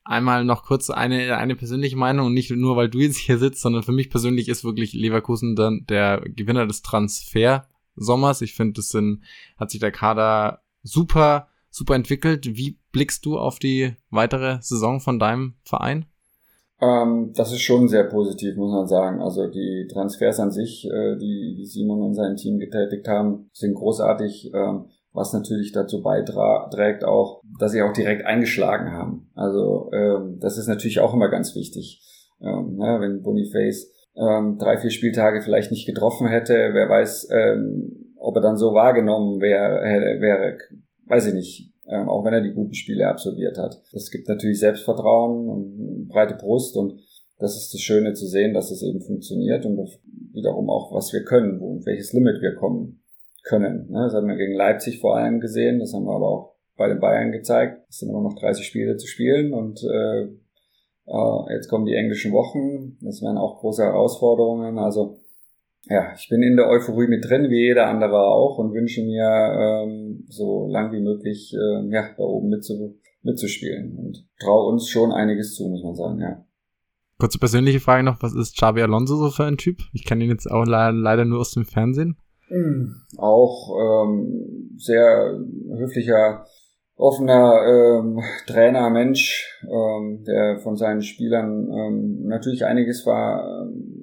einmal 0.05 0.45
noch 0.45 0.65
kurz 0.65 0.91
eine, 0.91 1.37
eine 1.37 1.57
persönliche 1.57 1.97
Meinung, 1.97 2.33
nicht 2.33 2.51
nur, 2.51 2.77
weil 2.77 2.89
du 2.89 2.99
jetzt 2.99 3.17
hier 3.17 3.39
sitzt, 3.39 3.61
sondern 3.61 3.83
für 3.83 3.93
mich 3.93 4.11
persönlich 4.11 4.49
ist 4.49 4.65
wirklich 4.65 4.93
Leverkusen 4.93 5.57
dann 5.57 5.85
der 5.89 6.23
Gewinner 6.25 6.67
des 6.67 6.83
Transfer-Sommers. 6.83 8.43
Ich 8.43 8.55
finde, 8.55 8.75
das 8.75 8.89
sind, 8.89 9.23
hat 9.57 9.71
sich 9.71 9.81
der 9.81 9.93
Kader 9.93 10.63
super, 10.83 11.49
super 11.71 11.95
entwickelt. 11.95 12.57
Wie 12.57 12.79
blickst 12.91 13.25
du 13.25 13.39
auf 13.39 13.59
die 13.59 13.95
weitere 14.11 14.59
Saison 14.61 15.01
von 15.01 15.19
deinem 15.19 15.55
Verein? 15.65 16.07
Ähm, 16.81 17.33
das 17.35 17.53
ist 17.53 17.63
schon 17.63 17.89
sehr 17.89 18.05
positiv, 18.05 18.57
muss 18.57 18.73
man 18.73 18.89
sagen. 18.89 19.21
Also 19.21 19.47
die 19.47 19.87
Transfers 19.91 20.41
an 20.41 20.51
sich, 20.51 20.85
äh, 20.85 21.17
die, 21.17 21.65
Simon 21.65 22.03
und 22.03 22.15
sein 22.15 22.37
Team 22.37 22.59
getätigt 22.59 23.07
haben, 23.07 23.49
sind 23.53 23.75
großartig. 23.75 24.51
Ähm, 24.53 24.87
was 25.13 25.33
natürlich 25.33 25.73
dazu 25.73 26.03
beiträgt 26.03 27.05
auch, 27.05 27.43
dass 27.59 27.73
sie 27.73 27.83
auch 27.83 27.93
direkt 27.93 28.25
eingeschlagen 28.25 28.93
haben. 28.93 29.31
Also 29.35 29.91
ähm, 29.93 30.39
das 30.41 30.57
ist 30.59 30.69
natürlich 30.69 31.01
auch 31.01 31.15
immer 31.15 31.29
ganz 31.29 31.55
wichtig. 31.55 32.03
Ähm, 32.41 32.77
ne, 32.77 32.99
wenn 33.01 33.23
Boniface 33.23 33.91
ähm, 34.17 34.59
drei, 34.59 34.79
vier 34.79 34.91
Spieltage 34.91 35.43
vielleicht 35.43 35.71
nicht 35.71 35.87
getroffen 35.87 36.29
hätte, 36.29 36.55
wer 36.73 36.89
weiß, 36.89 37.29
ähm, 37.31 38.15
ob 38.19 38.37
er 38.37 38.43
dann 38.43 38.57
so 38.57 38.73
wahrgenommen 38.73 39.41
wäre, 39.41 39.83
wäre 40.21 40.59
weiß 41.07 41.27
ich 41.27 41.35
nicht, 41.35 41.73
ähm, 41.87 42.09
auch 42.09 42.25
wenn 42.25 42.33
er 42.33 42.41
die 42.41 42.55
guten 42.55 42.75
Spiele 42.75 43.09
absolviert 43.09 43.59
hat. 43.59 43.83
Es 43.93 44.11
gibt 44.11 44.29
natürlich 44.29 44.61
Selbstvertrauen 44.61 45.49
und 45.49 46.09
breite 46.09 46.35
Brust 46.35 46.77
und 46.77 47.01
das 47.39 47.57
ist 47.57 47.75
das 47.75 47.81
Schöne 47.81 48.15
zu 48.15 48.27
sehen, 48.27 48.55
dass 48.55 48.71
es 48.71 48.83
eben 48.83 49.01
funktioniert 49.01 49.67
und 49.67 49.79
wiederum 50.33 50.71
auch, 50.71 50.95
was 50.95 51.13
wir 51.13 51.25
können, 51.25 51.61
wo, 51.61 51.81
welches 51.85 52.13
Limit 52.13 52.41
wir 52.41 52.55
kommen 52.55 53.02
können. 53.43 53.91
Ne? 53.91 54.05
Das 54.05 54.15
haben 54.15 54.29
wir 54.29 54.37
gegen 54.37 54.55
Leipzig 54.55 55.01
vor 55.01 55.17
allem 55.17 55.41
gesehen, 55.41 55.79
das 55.79 55.93
haben 55.93 56.05
wir 56.05 56.15
aber 56.15 56.29
auch 56.29 56.57
bei 56.77 56.89
den 56.89 57.01
Bayern 57.01 57.33
gezeigt. 57.33 57.83
Es 57.89 57.99
sind 57.99 58.11
immer 58.11 58.23
noch 58.23 58.39
30 58.39 58.67
Spiele 58.67 58.97
zu 58.97 59.07
spielen 59.07 59.53
und 59.53 59.83
äh, 59.83 60.23
äh, 61.07 61.55
jetzt 61.55 61.69
kommen 61.69 61.87
die 61.87 61.95
englischen 61.95 62.33
Wochen. 62.33 62.97
Das 63.01 63.23
werden 63.23 63.39
auch 63.39 63.61
große 63.61 63.83
Herausforderungen. 63.83 64.79
Also 64.79 65.21
ja, 65.89 66.13
ich 66.17 66.29
bin 66.29 66.43
in 66.43 66.57
der 66.57 66.69
Euphorie 66.69 67.09
mit 67.09 67.29
drin, 67.29 67.51
wie 67.51 67.67
jeder 67.67 67.89
andere 67.89 68.23
auch, 68.23 68.59
und 68.59 68.73
wünsche 68.73 69.03
mir 69.03 69.85
ähm, 69.85 70.25
so 70.29 70.69
lang 70.69 70.93
wie 70.93 71.01
möglich 71.01 71.53
äh, 71.55 71.89
ja, 71.91 72.09
da 72.17 72.23
oben 72.23 72.49
mitzu 72.49 72.99
mitzuspielen. 73.23 73.97
Und 73.97 74.27
traue 74.41 74.69
uns 74.69 74.89
schon 74.89 75.13
einiges 75.13 75.55
zu, 75.55 75.69
muss 75.69 75.83
man 75.83 75.95
sagen, 75.95 76.21
ja. 76.21 76.45
Kurze 77.19 77.39
persönliche 77.39 77.81
Frage 77.81 78.03
noch, 78.03 78.21
was 78.21 78.35
ist 78.35 78.57
Xabi 78.57 78.83
Alonso 78.83 79.17
so 79.17 79.31
für 79.31 79.45
ein 79.45 79.57
Typ? 79.57 79.79
Ich 79.93 80.05
kenne 80.05 80.25
ihn 80.25 80.31
jetzt 80.31 80.51
auch 80.51 80.65
leider 80.67 81.25
nur 81.25 81.41
aus 81.41 81.53
dem 81.53 81.65
Fernsehen. 81.65 82.17
Auch 83.17 83.71
ähm, 83.81 84.77
sehr 84.77 85.39
höflicher, 85.77 86.45
offener 86.97 87.63
ähm, 87.67 88.21
Trainer, 88.47 88.91
Mensch, 88.91 89.59
ähm, 89.63 90.25
der 90.25 90.59
von 90.59 90.77
seinen 90.77 91.03
Spielern 91.03 91.69
ähm, 91.73 92.27
natürlich 92.27 92.65
einiges 92.65 93.07
war 93.07 93.63
ähm, 93.63 94.03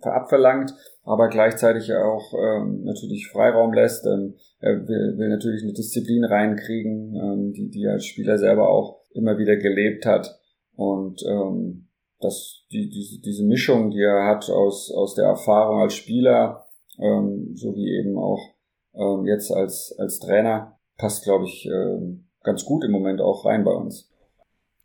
verabverlangt, 0.00 0.74
aber 1.04 1.28
gleichzeitig 1.28 1.92
auch 1.94 2.32
ähm, 2.34 2.84
natürlich 2.84 3.28
Freiraum 3.28 3.72
lässt. 3.72 4.06
Ähm, 4.06 4.34
er 4.60 4.88
will, 4.88 5.18
will 5.18 5.28
natürlich 5.28 5.62
eine 5.62 5.72
Disziplin 5.72 6.24
reinkriegen, 6.24 7.14
ähm, 7.14 7.52
die, 7.52 7.68
die 7.68 7.86
als 7.86 8.06
Spieler 8.06 8.38
selber 8.38 8.68
auch 8.68 9.02
immer 9.12 9.38
wieder 9.38 9.56
gelebt 9.56 10.06
hat. 10.06 10.40
Und 10.76 11.22
ähm, 11.28 11.88
das, 12.20 12.64
die, 12.70 12.88
diese, 12.88 13.20
diese 13.20 13.44
Mischung, 13.44 13.90
die 13.90 14.00
er 14.00 14.26
hat 14.26 14.48
aus, 14.50 14.92
aus 14.94 15.14
der 15.14 15.26
Erfahrung 15.26 15.80
als 15.80 15.94
Spieler, 15.94 16.67
ähm, 17.00 17.52
so 17.54 17.74
wie 17.74 17.98
eben 17.98 18.18
auch 18.18 18.54
ähm, 18.94 19.26
jetzt 19.26 19.50
als, 19.50 19.94
als 19.98 20.18
Trainer, 20.18 20.78
passt, 20.96 21.24
glaube 21.24 21.44
ich, 21.44 21.66
ähm, 21.66 22.28
ganz 22.42 22.64
gut 22.64 22.84
im 22.84 22.90
Moment 22.90 23.20
auch 23.20 23.44
rein 23.44 23.64
bei 23.64 23.72
uns. 23.72 24.10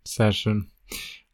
Sehr 0.03 0.31
schön. 0.31 0.69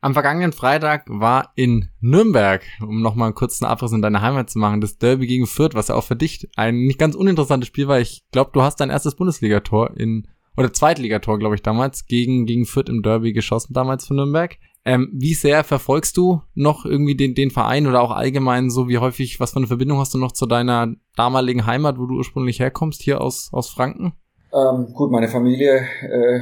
Am 0.02 0.13
vergangenen 0.13 0.54
Freitag 0.54 1.04
war 1.10 1.52
in 1.56 1.89
Nürnberg, 2.00 2.63
um 2.80 3.02
nochmal 3.02 3.28
einen 3.28 3.36
kurzen 3.36 3.65
Abriss 3.65 3.92
in 3.92 4.02
deine 4.02 4.22
Heimat 4.22 4.50
zu 4.50 4.58
machen, 4.58 4.80
das 4.80 4.98
Derby 4.98 5.28
gegen 5.28 5.46
Fürth, 5.46 5.74
was 5.74 5.89
ja 5.89 5.96
auch 5.96 6.06
für 6.06 6.15
dich 6.15 6.48
ein 6.56 6.86
nicht 6.86 7.00
ganz 7.00 7.15
uninteressantes 7.15 7.68
Spiel 7.68 7.89
war. 7.89 8.00
Ich 8.00 8.24
glaube, 8.32 8.52
du 8.54 8.62
hast 8.62 8.78
dein 8.80 8.92
erstes 8.92 9.15
Bundesligator 9.15 9.98
in, 9.98 10.26
oder 10.56 10.72
Zweitligator, 10.72 11.38
glaube 11.38 11.56
ich, 11.56 11.63
damals, 11.63 12.06
gegen, 12.06 12.46
gegen 12.46 12.65
Fürth 12.65 12.88
im 12.88 13.02
Derby 13.02 13.34
geschossen, 13.34 13.74
damals 13.74 14.08
für 14.08 14.13
Nürnberg. 14.13 14.58
Ähm, 14.86 15.12
wie 15.13 15.34
sehr 15.34 15.63
verfolgst 15.63 16.15
du 16.18 16.42
noch 16.56 16.86
irgendwie 16.86 17.15
den, 17.15 17.36
den 17.36 17.52
Verein 17.52 17.86
oder 17.86 18.02
auch 18.02 18.12
allgemein 18.12 18.70
so, 18.70 18.88
wie 18.88 18.98
häufig, 18.98 19.39
was 19.39 19.52
für 19.52 19.58
eine 19.58 19.68
Verbindung 19.68 20.00
hast 20.00 20.13
du 20.13 20.18
noch 20.18 20.32
zu 20.32 20.46
deiner 20.46 20.94
damaligen 21.15 21.65
Heimat, 21.65 22.00
wo 22.00 22.06
du 22.06 22.15
ursprünglich 22.15 22.60
herkommst, 22.60 23.02
hier 23.02 23.22
aus, 23.22 23.50
aus 23.52 23.70
Franken? 23.70 24.13
Ähm, 24.54 24.94
gut, 24.94 25.12
meine 25.12 25.28
Familie 25.28 25.82
äh, 26.02 26.39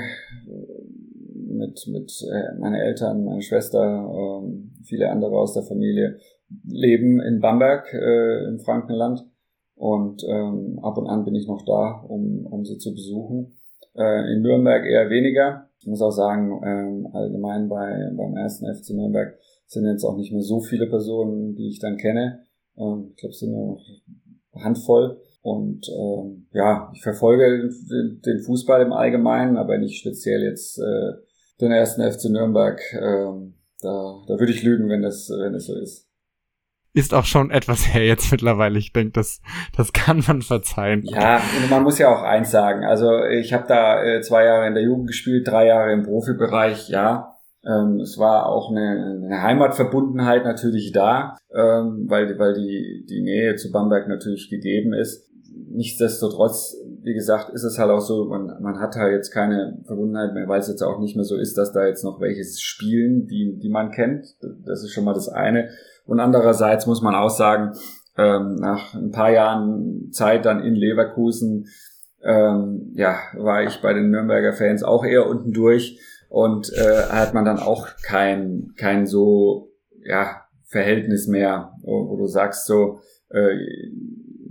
mit, 1.47 1.87
mit 1.87 2.11
äh, 2.31 2.59
meine 2.59 2.81
Eltern, 2.81 3.25
meine 3.25 3.41
Schwester, 3.41 3.81
äh, 3.81 4.83
viele 4.83 5.09
andere 5.09 5.37
aus 5.37 5.53
der 5.53 5.63
Familie 5.63 6.19
leben 6.65 7.19
in 7.19 7.41
Bamberg 7.41 7.91
äh, 7.93 8.47
im 8.47 8.59
Frankenland 8.59 9.25
und 9.75 10.23
ähm, 10.27 10.79
ab 10.81 10.97
und 10.97 11.07
an 11.07 11.25
bin 11.25 11.35
ich 11.35 11.47
noch 11.47 11.63
da, 11.65 12.03
um, 12.07 12.45
um 12.45 12.65
sie 12.65 12.77
zu 12.77 12.93
besuchen. 12.93 13.57
Äh, 13.95 14.33
in 14.33 14.41
Nürnberg 14.41 14.85
eher 14.85 15.09
weniger. 15.09 15.66
Ich 15.79 15.87
muss 15.87 16.01
auch 16.01 16.11
sagen, 16.11 16.61
ähm, 16.65 17.07
allgemein 17.13 17.69
bei, 17.69 18.11
beim 18.15 18.35
ersten 18.35 18.65
FC 18.73 18.91
Nürnberg 18.91 19.37
sind 19.65 19.85
jetzt 19.85 20.03
auch 20.03 20.17
nicht 20.17 20.31
mehr 20.31 20.41
so 20.41 20.59
viele 20.59 20.87
Personen, 20.87 21.55
die 21.55 21.69
ich 21.69 21.79
dann 21.79 21.97
kenne. 21.97 22.43
Ähm, 22.77 23.09
ich 23.11 23.17
glaube, 23.17 23.31
es 23.31 23.39
sind 23.39 23.51
nur 23.51 23.73
noch 23.73 23.85
eine 24.53 24.63
Handvoll. 24.63 25.21
Und 25.41 25.87
ähm, 25.89 26.47
ja, 26.51 26.91
ich 26.93 27.01
verfolge 27.01 27.69
den, 27.89 28.21
den, 28.25 28.39
Fußball 28.39 28.81
im 28.81 28.91
Allgemeinen, 28.91 29.55
aber 29.55 29.77
nicht 29.77 29.99
speziell 29.99 30.41
jetzt 30.41 30.77
äh, 30.77 31.13
den 31.61 31.71
ersten 31.71 32.01
FC 32.01 32.29
Nürnberg. 32.29 32.81
Ähm, 32.93 33.53
da, 33.81 34.23
da 34.27 34.39
würde 34.39 34.51
ich 34.51 34.63
lügen, 34.63 34.89
wenn 34.89 35.03
das, 35.03 35.29
wenn 35.29 35.53
das 35.53 35.67
so 35.67 35.75
ist 35.75 36.06
ist 36.93 37.13
auch 37.13 37.25
schon 37.25 37.51
etwas 37.51 37.93
her 37.93 38.05
jetzt 38.05 38.31
mittlerweile. 38.31 38.79
Ich 38.79 38.93
denke, 38.93 39.11
das, 39.11 39.41
das 39.75 39.93
kann 39.93 40.23
man 40.27 40.41
verzeihen. 40.41 41.03
Ja, 41.05 41.41
man 41.69 41.83
muss 41.83 41.99
ja 41.99 42.09
auch 42.09 42.23
eins 42.23 42.51
sagen. 42.51 42.83
Also 42.83 43.23
ich 43.23 43.53
habe 43.53 43.65
da 43.67 44.03
äh, 44.03 44.21
zwei 44.21 44.45
Jahre 44.45 44.67
in 44.67 44.73
der 44.73 44.83
Jugend 44.83 45.07
gespielt, 45.07 45.47
drei 45.47 45.67
Jahre 45.67 45.93
im 45.93 46.03
Profibereich, 46.03 46.89
ja. 46.89 47.33
Ähm, 47.65 47.99
es 47.99 48.17
war 48.17 48.45
auch 48.45 48.71
eine, 48.71 49.21
eine 49.25 49.41
Heimatverbundenheit 49.41 50.45
natürlich 50.45 50.91
da, 50.93 51.35
ähm, 51.53 52.05
weil, 52.07 52.37
weil 52.39 52.53
die, 52.53 53.05
die 53.09 53.21
Nähe 53.21 53.55
zu 53.55 53.71
Bamberg 53.71 54.07
natürlich 54.07 54.49
gegeben 54.49 54.93
ist. 54.93 55.26
Nichtsdestotrotz, 55.77 56.75
wie 57.03 57.13
gesagt, 57.13 57.51
ist 57.51 57.63
es 57.63 57.77
halt 57.77 57.91
auch 57.91 57.99
so, 57.99 58.25
man, 58.25 58.47
man 58.61 58.79
hat 58.79 58.95
halt 58.95 59.13
jetzt 59.13 59.29
keine 59.29 59.77
Verbundenheit 59.85 60.33
mehr, 60.33 60.47
weil 60.47 60.59
es 60.59 60.67
jetzt 60.67 60.81
auch 60.81 60.99
nicht 60.99 61.15
mehr 61.15 61.23
so 61.23 61.35
ist, 61.35 61.55
dass 61.55 61.71
da 61.71 61.85
jetzt 61.85 62.03
noch 62.03 62.19
welches 62.19 62.59
spielen, 62.59 63.27
die, 63.27 63.59
die 63.61 63.69
man 63.69 63.91
kennt. 63.91 64.25
Das 64.65 64.81
ist 64.81 64.91
schon 64.91 65.03
mal 65.03 65.13
das 65.13 65.29
eine. 65.29 65.69
Und 66.07 66.19
andererseits 66.19 66.87
muss 66.87 67.03
man 67.03 67.13
auch 67.13 67.29
sagen, 67.29 67.77
ähm, 68.17 68.55
nach 68.55 68.95
ein 68.95 69.11
paar 69.11 69.29
Jahren 69.29 70.09
Zeit 70.11 70.45
dann 70.45 70.63
in 70.63 70.73
Leverkusen, 70.73 71.67
ähm, 72.23 72.93
ja, 72.95 73.19
war 73.35 73.61
ich 73.61 73.79
bei 73.79 73.93
den 73.93 74.09
Nürnberger 74.09 74.53
Fans 74.53 74.81
auch 74.81 75.05
eher 75.05 75.29
unten 75.29 75.53
durch 75.53 75.99
und 76.27 76.73
äh, 76.73 77.03
hat 77.11 77.35
man 77.35 77.45
dann 77.45 77.59
auch 77.59 77.87
kein, 78.01 78.73
kein 78.77 79.05
so, 79.05 79.69
ja, 80.03 80.41
Verhältnis 80.65 81.27
mehr, 81.27 81.73
wo, 81.83 82.09
wo 82.09 82.17
du 82.17 82.25
sagst 82.25 82.65
so, 82.65 82.97
äh, 83.29 83.55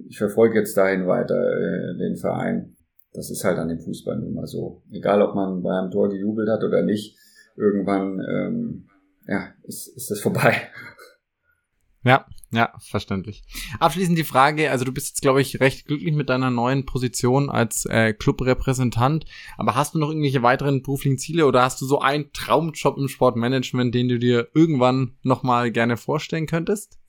ich 0.08 0.18
verfolge 0.18 0.58
jetzt 0.58 0.76
dahin 0.76 1.06
weiter 1.06 1.36
äh, 1.36 1.98
den 1.98 2.16
Verein. 2.16 2.76
Das 3.12 3.30
ist 3.30 3.44
halt 3.44 3.58
an 3.58 3.68
dem 3.68 3.80
Fußball 3.80 4.18
nun 4.18 4.34
mal 4.34 4.46
so. 4.46 4.82
Egal, 4.90 5.22
ob 5.22 5.34
man 5.34 5.62
bei 5.62 5.76
einem 5.76 5.90
Tor 5.90 6.08
gejubelt 6.08 6.48
hat 6.48 6.62
oder 6.62 6.82
nicht, 6.82 7.16
irgendwann 7.56 8.20
ähm, 8.20 8.88
ja, 9.26 9.48
ist, 9.62 9.88
ist 9.96 10.10
das 10.10 10.20
vorbei. 10.20 10.54
Ja, 12.04 12.24
ja, 12.52 12.72
verständlich. 12.78 13.42
Abschließend 13.80 14.16
die 14.16 14.22
Frage, 14.22 14.70
also 14.70 14.84
du 14.84 14.92
bist 14.92 15.08
jetzt, 15.08 15.22
glaube 15.22 15.40
ich, 15.40 15.58
recht 15.58 15.86
glücklich 15.86 16.14
mit 16.14 16.28
deiner 16.28 16.50
neuen 16.50 16.86
Position 16.86 17.50
als 17.50 17.84
äh, 17.86 18.12
Clubrepräsentant, 18.12 19.24
aber 19.58 19.74
hast 19.74 19.94
du 19.94 19.98
noch 19.98 20.10
irgendwelche 20.10 20.44
weiteren 20.44 20.82
beruflichen 20.82 21.18
Ziele 21.18 21.46
oder 21.46 21.62
hast 21.62 21.80
du 21.80 21.86
so 21.86 22.00
einen 22.00 22.32
Traumjob 22.32 22.96
im 22.98 23.08
Sportmanagement, 23.08 23.92
den 23.92 24.08
du 24.08 24.20
dir 24.20 24.46
irgendwann 24.54 25.16
nochmal 25.22 25.72
gerne 25.72 25.96
vorstellen 25.96 26.46
könntest? 26.46 27.00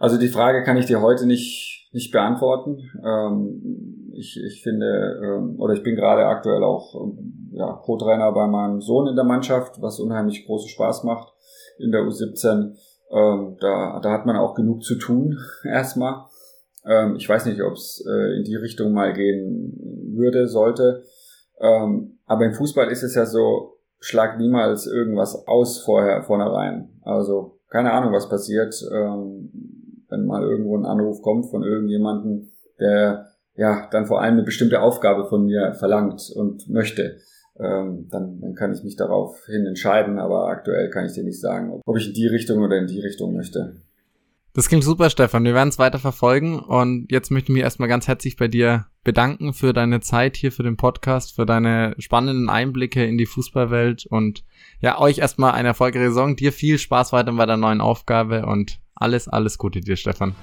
Also 0.00 0.18
die 0.18 0.28
Frage 0.28 0.64
kann 0.64 0.76
ich 0.76 0.86
dir 0.86 1.00
heute 1.00 1.26
nicht, 1.26 1.88
nicht 1.92 2.10
beantworten. 2.10 2.78
Ähm, 3.04 4.12
ich, 4.14 4.36
ich 4.44 4.62
finde, 4.62 5.20
ähm, 5.22 5.60
oder 5.60 5.74
ich 5.74 5.84
bin 5.84 5.94
gerade 5.94 6.26
aktuell 6.26 6.64
auch 6.64 6.94
ähm, 6.96 7.52
ja, 7.52 7.72
Co-Trainer 7.84 8.32
bei 8.32 8.48
meinem 8.48 8.80
Sohn 8.80 9.06
in 9.06 9.14
der 9.14 9.24
Mannschaft, 9.24 9.80
was 9.80 10.00
unheimlich 10.00 10.44
großen 10.46 10.68
Spaß 10.68 11.04
macht 11.04 11.32
in 11.78 11.92
der 11.92 12.00
U17 12.00 12.74
ähm, 13.10 13.56
da, 13.60 14.00
da 14.00 14.12
hat 14.12 14.26
man 14.26 14.36
auch 14.36 14.54
genug 14.54 14.84
zu 14.84 14.94
tun, 14.94 15.38
erstmal. 15.64 16.26
Ähm, 16.84 17.16
ich 17.16 17.28
weiß 17.28 17.46
nicht, 17.46 17.60
ob 17.62 17.74
es 17.74 18.04
äh, 18.08 18.36
in 18.38 18.44
die 18.44 18.56
Richtung 18.56 18.92
mal 18.92 19.12
gehen 19.12 19.76
würde, 20.14 20.48
sollte. 20.48 21.02
Ähm, 21.60 22.18
aber 22.26 22.46
im 22.46 22.54
Fußball 22.54 22.88
ist 22.90 23.02
es 23.02 23.14
ja 23.14 23.26
so, 23.26 23.78
schlag 23.98 24.38
niemals 24.38 24.86
irgendwas 24.86 25.46
aus 25.46 25.82
vorher, 25.82 26.22
vornherein. 26.22 27.00
Also 27.02 27.58
keine 27.68 27.92
Ahnung, 27.92 28.12
was 28.12 28.28
passiert, 28.28 28.74
ähm, 28.92 29.50
wenn 30.10 30.26
mal 30.26 30.42
irgendwo 30.42 30.76
ein 30.76 30.86
Anruf 30.86 31.22
kommt 31.22 31.46
von 31.46 31.62
irgendjemandem, 31.62 32.48
der 32.78 33.26
ja 33.56 33.88
dann 33.90 34.06
vor 34.06 34.20
allem 34.20 34.34
eine 34.34 34.42
bestimmte 34.42 34.80
Aufgabe 34.80 35.26
von 35.26 35.44
mir 35.44 35.74
verlangt 35.74 36.30
und 36.34 36.68
möchte 36.68 37.18
ähm, 37.58 38.08
dann, 38.10 38.40
dann 38.40 38.54
kann 38.54 38.72
ich 38.72 38.82
mich 38.82 38.96
darauf 38.96 39.44
hin 39.46 39.66
entscheiden, 39.66 40.18
aber 40.18 40.46
aktuell 40.48 40.88
kann 40.90 41.04
ich 41.04 41.12
dir 41.12 41.24
nicht 41.24 41.40
sagen, 41.40 41.80
ob 41.84 41.96
ich 41.96 42.08
in 42.08 42.14
die 42.14 42.26
Richtung 42.26 42.58
oder 42.58 42.78
in 42.78 42.86
die 42.86 43.00
Richtung 43.00 43.34
möchte. 43.34 43.76
Das 44.52 44.68
klingt 44.68 44.82
super, 44.82 45.10
Stefan. 45.10 45.44
Wir 45.44 45.54
werden 45.54 45.68
es 45.68 45.78
weiter 45.78 46.00
verfolgen 46.00 46.58
und 46.58 47.06
jetzt 47.12 47.30
möchte 47.30 47.52
ich 47.52 47.54
mich 47.54 47.62
erstmal 47.62 47.88
ganz 47.88 48.08
herzlich 48.08 48.36
bei 48.36 48.48
dir 48.48 48.86
bedanken 49.04 49.52
für 49.52 49.72
deine 49.72 50.00
Zeit 50.00 50.36
hier 50.36 50.50
für 50.50 50.64
den 50.64 50.76
Podcast, 50.76 51.36
für 51.36 51.46
deine 51.46 51.94
spannenden 51.98 52.48
Einblicke 52.48 53.04
in 53.04 53.16
die 53.16 53.26
Fußballwelt 53.26 54.06
und 54.06 54.44
ja, 54.80 54.98
euch 54.98 55.18
erstmal 55.18 55.52
eine 55.52 55.68
erfolgreiche 55.68 56.08
Saison. 56.08 56.34
Dir 56.34 56.52
viel 56.52 56.78
Spaß 56.78 57.12
weiter 57.12 57.32
bei 57.32 57.46
der 57.46 57.58
neuen 57.58 57.80
Aufgabe 57.80 58.44
und 58.44 58.80
alles, 59.00 59.28
alles 59.28 59.58
Gute 59.58 59.80
dir, 59.80 59.96
Stefan. 59.96 60.34